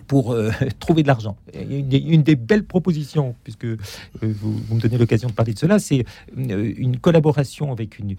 pour 0.07 0.33
euh, 0.33 0.51
trouver 0.81 1.03
de 1.03 1.09
l'argent. 1.09 1.37
Une, 1.55 2.23
des 2.23 2.37
belles 2.37 2.65
propositions, 2.65 3.35
puisque 3.45 3.65
euh, 3.65 3.77
vous, 4.23 4.75
me 4.75 4.81
donnez 4.81 4.99
l'occasion 4.99 5.29
de 5.29 5.35
parler 5.35 5.55
de 5.55 5.59
cela, 5.59 5.79
c'est 5.79 6.05
une, 6.37 6.99
collaboration 6.99 7.73
avec 7.73 7.99
une, 7.99 8.17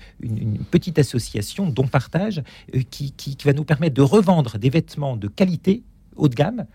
petite 0.72 1.00
association 1.00 1.68
dont 1.68 1.88
partage 1.88 2.44
qui, 2.90 3.38
va 3.44 3.54
nous 3.54 3.66
permettre 3.66 3.96
de 3.96 4.02
revendre 4.02 4.58
des 4.58 4.70
vêtements 4.70 5.16
de 5.16 5.28
qualité 5.28 5.84
haut 6.16 6.28
de 6.28 6.36
gamme 6.36 6.66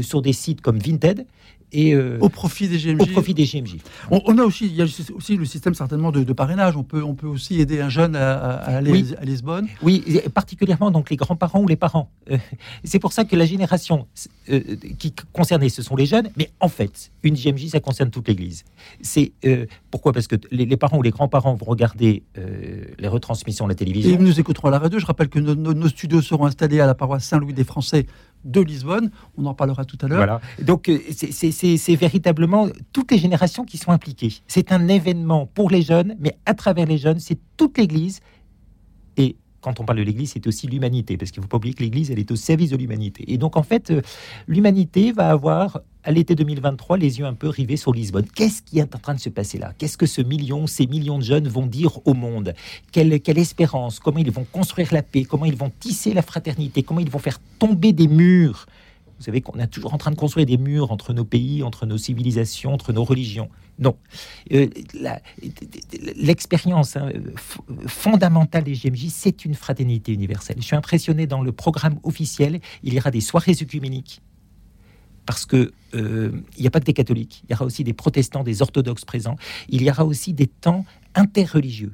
sur 0.00 0.22
des 0.22 0.32
sites 0.32 0.60
comme 0.60 0.78
Vinted 0.78 1.26
et 1.72 1.94
euh, 1.94 2.18
au 2.20 2.28
profit 2.28 2.68
des 2.68 2.78
GMJ. 2.78 3.00
Au 3.00 3.06
profit 3.06 3.34
des 3.34 3.44
GMJ. 3.44 3.76
On, 4.10 4.38
a 4.38 4.42
aussi, 4.44 4.66
il 4.66 4.74
y 4.74 4.82
a 4.82 4.84
aussi 4.84 5.36
le 5.36 5.44
système 5.44 5.74
certainement 5.74 6.12
de, 6.12 6.32
parrainage. 6.32 6.76
On 6.76 6.82
peut, 6.82 7.02
on 7.02 7.14
peut 7.14 7.26
aussi 7.26 7.60
aider 7.60 7.80
un 7.80 7.88
jeune 7.88 8.14
à, 8.14 8.56
aller 8.56 9.04
à 9.18 9.24
Lisbonne. 9.24 9.68
Oui, 9.82 10.04
particulièrement 10.34 10.90
donc 10.90 11.10
les 11.10 11.16
grands-parents 11.16 11.60
ou 11.60 11.68
les 11.68 11.76
parents. 11.76 12.10
Euh, 12.30 12.36
c'est 12.84 12.98
pour 12.98 13.12
ça 13.12 13.24
que 13.24 13.36
la 13.36 13.46
génération 13.46 14.06
euh, 14.50 14.60
qui 14.98 15.14
concernée, 15.32 15.68
ce 15.68 15.82
sont 15.82 15.96
les 15.96 16.06
jeunes. 16.06 16.30
Mais 16.36 16.50
en 16.60 16.68
fait, 16.68 17.10
une 17.22 17.34
GMJ, 17.34 17.68
ça 17.68 17.80
concerne 17.80 18.10
toute 18.10 18.28
l'Église. 18.28 18.64
C'est 19.00 19.32
pourquoi? 19.90 20.12
Parce 20.12 20.26
que 20.26 20.36
les, 20.50 20.76
parents 20.76 20.98
ou 20.98 21.02
les 21.02 21.10
grands-parents 21.10 21.54
vont 21.54 21.66
regarder 21.66 22.22
les 22.98 23.08
retransmissions 23.08 23.64
à 23.64 23.68
la 23.68 23.74
télévision. 23.74 24.10
Et 24.10 24.14
ils 24.14 24.20
nous 24.20 24.40
écouteront 24.40 24.68
à 24.68 24.70
la 24.70 24.78
radio. 24.78 24.98
Je 24.98 25.06
rappelle 25.06 25.28
que 25.28 25.38
nos 25.38 25.88
studios 25.88 26.22
seront 26.22 26.46
installés 26.46 26.80
à 26.80 26.86
la 26.86 26.94
paroisse 26.94 27.24
Saint-Louis 27.24 27.54
des 27.54 27.64
Français 27.64 28.06
de 28.44 28.60
Lisbonne. 28.60 29.10
On 29.36 29.46
en 29.46 29.54
parlera 29.54 29.84
tout 29.84 29.98
à 30.02 30.08
l'heure. 30.08 30.18
Voilà. 30.18 30.40
Donc, 30.62 30.88
euh, 30.88 30.98
c'est 31.10 31.96
véritablement 31.96 32.68
toutes 32.92 33.10
les 33.12 33.18
générations 33.18 33.64
qui 33.64 33.78
sont 33.78 33.90
impliquées. 33.90 34.34
C'est 34.46 34.72
un 34.72 34.88
événement 34.88 35.46
pour 35.46 35.70
les 35.70 35.82
jeunes, 35.82 36.16
mais 36.18 36.36
à 36.46 36.54
travers 36.54 36.86
les 36.86 36.98
jeunes, 36.98 37.20
c'est 37.20 37.38
toute 37.56 37.78
l'Église. 37.78 38.20
Et 39.16 39.36
quand 39.60 39.78
on 39.80 39.84
parle 39.84 39.98
de 39.98 40.04
l'Église, 40.04 40.32
c'est 40.32 40.46
aussi 40.46 40.66
l'humanité, 40.66 41.16
parce 41.16 41.30
qu'il 41.30 41.40
ne 41.40 41.44
faut 41.44 41.48
pas 41.48 41.56
oublier 41.56 41.74
que 41.74 41.82
l'Église, 41.82 42.10
elle 42.10 42.18
est 42.18 42.30
au 42.30 42.36
service 42.36 42.70
de 42.70 42.76
l'humanité. 42.76 43.24
Et 43.32 43.38
donc, 43.38 43.56
en 43.56 43.62
fait, 43.62 43.90
euh, 43.90 44.02
l'humanité 44.48 45.12
va 45.12 45.30
avoir, 45.30 45.80
à 46.04 46.10
l'été 46.10 46.34
2023, 46.34 46.96
les 46.96 47.18
yeux 47.18 47.26
un 47.26 47.34
peu 47.34 47.48
rivés 47.48 47.76
sur 47.76 47.92
Lisbonne. 47.92 48.26
Qu'est-ce 48.34 48.62
qui 48.62 48.78
est 48.78 48.94
en 48.94 48.98
train 48.98 49.14
de 49.14 49.20
se 49.20 49.28
passer 49.28 49.58
là? 49.58 49.72
Qu'est-ce 49.78 49.96
que 49.96 50.06
ce 50.06 50.20
million, 50.20 50.66
ces 50.66 50.86
millions 50.86 51.18
de 51.18 51.24
jeunes 51.24 51.48
vont 51.48 51.66
dire 51.66 52.06
au 52.06 52.14
monde? 52.14 52.54
Quelle, 52.90 53.20
quelle 53.20 53.38
espérance? 53.38 54.00
Comment 54.00 54.18
ils 54.18 54.30
vont 54.30 54.46
construire 54.50 54.92
la 54.92 55.02
paix? 55.02 55.24
Comment 55.24 55.44
ils 55.44 55.56
vont 55.56 55.72
tisser 55.78 56.12
la 56.12 56.22
fraternité? 56.22 56.82
Comment 56.82 57.00
ils 57.00 57.10
vont 57.10 57.18
faire 57.18 57.38
tomber 57.58 57.92
des 57.92 58.08
murs? 58.08 58.66
Vous 59.18 59.26
savez 59.26 59.40
qu'on 59.40 59.60
est 59.60 59.68
toujours 59.68 59.94
en 59.94 59.98
train 59.98 60.10
de 60.10 60.16
construire 60.16 60.46
des 60.46 60.56
murs 60.56 60.90
entre 60.90 61.12
nos 61.12 61.24
pays, 61.24 61.62
entre 61.62 61.86
nos 61.86 61.96
civilisations, 61.96 62.74
entre 62.74 62.92
nos 62.92 63.04
religions. 63.04 63.48
Non. 63.78 63.96
Euh, 64.52 64.66
l'expérience 66.16 66.96
hein, 66.96 67.08
fondamentale 67.86 68.64
des 68.64 68.72
GMJ, 68.72 69.06
c'est 69.10 69.44
une 69.44 69.54
fraternité 69.54 70.12
universelle. 70.12 70.56
Je 70.58 70.64
suis 70.64 70.74
impressionné 70.74 71.28
dans 71.28 71.40
le 71.40 71.52
programme 71.52 72.00
officiel, 72.02 72.60
il 72.82 72.94
y 72.94 72.98
aura 72.98 73.12
des 73.12 73.20
soirées 73.20 73.54
œcuméniques. 73.62 74.20
Parce 75.26 75.46
que 75.46 75.72
euh, 75.94 76.30
il 76.56 76.62
n'y 76.62 76.66
a 76.66 76.70
pas 76.70 76.80
que 76.80 76.84
des 76.84 76.92
catholiques, 76.92 77.42
il 77.44 77.52
y 77.52 77.54
aura 77.54 77.64
aussi 77.64 77.84
des 77.84 77.92
protestants, 77.92 78.42
des 78.42 78.62
orthodoxes 78.62 79.04
présents. 79.04 79.36
Il 79.68 79.82
y 79.82 79.90
aura 79.90 80.04
aussi 80.04 80.32
des 80.32 80.46
temps 80.46 80.84
interreligieux. 81.14 81.92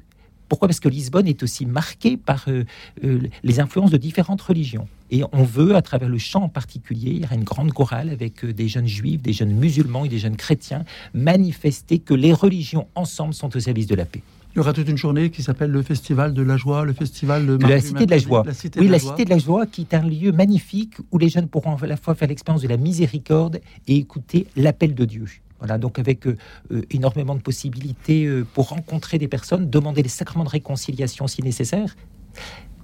Pourquoi? 0.49 0.67
Parce 0.67 0.81
que 0.81 0.88
Lisbonne 0.88 1.27
est 1.27 1.43
aussi 1.43 1.67
marquée 1.67 2.17
par 2.17 2.45
euh, 2.49 2.64
euh, 3.05 3.21
les 3.43 3.61
influences 3.61 3.91
de 3.91 3.99
différentes 3.99 4.41
religions. 4.41 4.88
Et 5.11 5.23
on 5.33 5.43
veut, 5.43 5.75
à 5.75 5.83
travers 5.83 6.09
le 6.09 6.17
chant 6.17 6.45
en 6.45 6.49
particulier, 6.49 7.11
il 7.11 7.21
y 7.21 7.25
aura 7.25 7.35
une 7.35 7.45
grande 7.45 7.73
chorale 7.73 8.09
avec 8.09 8.45
des 8.47 8.69
jeunes 8.69 8.87
juifs, 8.87 9.21
des 9.21 9.35
jeunes 9.35 9.53
musulmans 9.53 10.07
et 10.07 10.09
des 10.09 10.19
jeunes 10.19 10.37
chrétiens, 10.37 10.85
manifester 11.12 11.99
que 11.99 12.14
les 12.14 12.33
religions 12.33 12.88
ensemble 12.95 13.35
sont 13.35 13.55
au 13.55 13.61
service 13.61 13.87
de 13.87 13.95
la 13.95 14.07
paix. 14.07 14.23
Il 14.59 14.62
y 14.62 14.64
aura 14.64 14.73
toute 14.73 14.88
une 14.88 14.97
journée 14.97 15.31
qui 15.31 15.44
s'appelle 15.44 15.71
le 15.71 15.83
Festival 15.83 16.35
de 16.35 16.42
la 16.42 16.57
Joie, 16.57 16.85
le 16.85 16.92
Festival 16.92 17.47
de, 17.47 17.64
la 17.64 17.81
Cité 17.81 18.07
de 18.07 18.11
la 18.11 18.18
Joie. 18.18 18.42
oui, 18.77 18.88
la 18.88 18.99
Cité 18.99 19.25
de 19.25 19.31
la 19.31 19.38
Joie, 19.38 19.66
qui 19.66 19.83
est 19.83 19.94
un 19.94 20.03
lieu 20.03 20.33
magnifique 20.33 20.94
où 21.12 21.18
les 21.18 21.29
jeunes 21.29 21.47
pourront 21.47 21.77
à 21.77 21.87
la 21.87 21.97
fois 21.97 22.16
faire 22.16 22.27
l'expérience 22.27 22.62
de 22.62 22.66
la 22.66 22.77
miséricorde 22.77 23.61
et 23.87 23.94
écouter 23.94 24.49
l'appel 24.57 24.97
de 24.97 25.05
Dieu. 25.05 25.27
Voilà, 25.61 25.79
donc 25.79 26.01
avec 26.01 26.27
euh, 26.27 26.37
euh, 26.73 26.83
énormément 26.90 27.37
de 27.37 27.40
possibilités 27.40 28.27
euh, 28.27 28.44
pour 28.53 28.71
rencontrer 28.71 29.18
des 29.18 29.29
personnes, 29.29 29.71
demander 29.71 30.03
les 30.03 30.09
sacrements 30.09 30.42
de 30.42 30.49
réconciliation 30.49 31.29
si 31.29 31.40
nécessaire, 31.44 31.94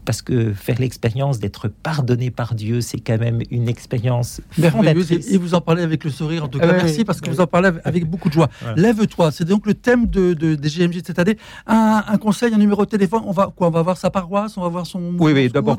parce 0.04 0.22
que 0.22 0.52
faire 0.52 0.78
l'expérience 0.78 1.38
d'être 1.38 1.68
pardonné 1.68 2.30
par 2.30 2.54
Dieu, 2.54 2.80
c'est 2.80 2.98
quand 2.98 3.18
même 3.18 3.40
une 3.50 3.68
expérience 3.68 4.40
merveilleuse. 4.58 5.12
Et 5.12 5.38
vous 5.38 5.54
en 5.54 5.60
parlez 5.60 5.82
avec 5.82 6.04
le 6.04 6.10
sourire, 6.10 6.44
en 6.44 6.48
tout 6.48 6.58
cas. 6.58 6.72
merci, 6.72 7.04
parce 7.04 7.20
que 7.20 7.30
vous 7.30 7.40
en 7.40 7.46
parlez 7.46 7.70
avec 7.84 8.08
beaucoup 8.08 8.28
de 8.28 8.34
joie. 8.34 8.48
Lève-toi, 8.76 9.30
c'est 9.30 9.44
donc 9.44 9.66
le 9.66 9.74
thème 9.74 10.06
de, 10.06 10.34
des 10.34 10.68
GMJ 10.68 11.02
de 11.02 11.06
cette 11.06 11.18
année. 11.18 11.36
Un, 11.66 12.18
conseil, 12.18 12.52
un 12.54 12.58
numéro 12.58 12.84
de 12.84 12.90
téléphone, 12.90 13.22
on 13.26 13.32
va 13.32 13.52
quoi 13.54 13.68
On 13.68 13.70
va 13.70 13.82
voir 13.82 13.96
sa 13.96 14.10
paroisse, 14.10 14.56
on 14.56 14.62
va 14.62 14.68
voir 14.68 14.86
son... 14.86 15.14
Oui, 15.18 15.32
oui, 15.32 15.48
d'abord, 15.48 15.78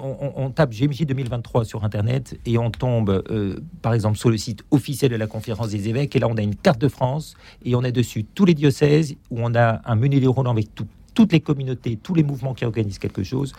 on, 0.00 0.50
tape 0.50 0.72
GMJ 0.72 1.06
2023 1.06 1.64
sur 1.64 1.84
Internet 1.84 2.38
et 2.46 2.58
on 2.58 2.70
tombe, 2.70 3.22
euh, 3.30 3.56
par 3.82 3.94
exemple, 3.94 4.18
sur 4.18 4.30
le 4.30 4.36
site 4.36 4.62
officiel 4.70 5.10
de 5.10 5.16
la 5.16 5.26
conférence 5.26 5.70
des 5.70 5.88
évêques. 5.88 6.14
Et 6.16 6.18
là, 6.18 6.28
on 6.28 6.36
a 6.36 6.42
une 6.42 6.54
carte 6.54 6.80
de 6.80 6.88
France 6.88 7.36
et 7.64 7.74
on 7.74 7.82
a 7.84 7.90
dessus 7.90 8.24
tous 8.24 8.44
les 8.44 8.54
diocèses 8.54 9.14
où 9.30 9.38
on 9.40 9.54
a 9.54 9.80
un 9.84 9.94
menu 9.94 10.20
déroulant 10.20 10.50
avec 10.52 10.74
tout 10.74 10.86
toutes 11.16 11.32
les 11.32 11.40
communautés, 11.40 11.98
tous 12.00 12.14
les 12.14 12.22
mouvements 12.22 12.54
qui 12.54 12.64
organisent 12.64 13.00
quelque 13.00 13.24
chose. 13.24 13.52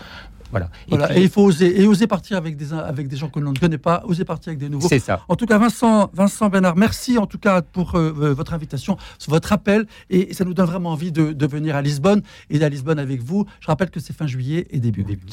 Voilà. 0.52 0.70
Et, 1.16 1.24
il 1.24 1.30
faut 1.30 1.44
oser, 1.44 1.82
et 1.82 1.86
oser 1.88 2.08
partir 2.08 2.38
avec 2.38 2.56
des, 2.56 2.72
avec 2.72 3.10
des 3.10 3.18
gens 3.18 3.28
que 3.28 3.40
l'on 3.40 3.52
ne 3.52 3.60
connaît 3.60 3.78
pas, 3.78 4.04
oser 4.06 4.24
partir 4.24 4.52
avec 4.52 4.60
des 4.60 4.70
nouveaux. 4.70 4.88
C'est 4.88 5.00
ça. 5.00 5.26
En 5.28 5.36
tout 5.36 5.46
cas, 5.46 5.58
Vincent, 5.58 6.10
Vincent 6.14 6.48
Bernard, 6.48 6.78
merci 6.78 7.18
en 7.18 7.26
tout 7.26 7.40
cas 7.40 7.62
pour 7.62 7.96
euh, 7.96 8.14
euh, 8.22 8.34
votre 8.34 8.54
invitation, 8.54 8.96
votre 9.28 9.52
appel, 9.52 9.88
et 10.10 10.34
ça 10.34 10.46
nous 10.46 10.54
donne 10.54 10.68
vraiment 10.68 10.92
envie 10.92 11.12
de, 11.12 11.34
de 11.34 11.48
venir 11.48 11.76
à 11.76 11.82
Lisbonne 11.82 12.22
et 12.50 12.64
à 12.64 12.70
Lisbonne 12.70 13.00
avec 13.00 13.22
vous. 13.22 13.46
Je 13.60 13.68
rappelle 13.68 13.90
que 13.90 14.00
c'est 14.00 14.14
fin 14.14 14.28
juillet 14.28 14.68
et 14.70 14.80
début. 14.80 15.04
début. 15.04 15.26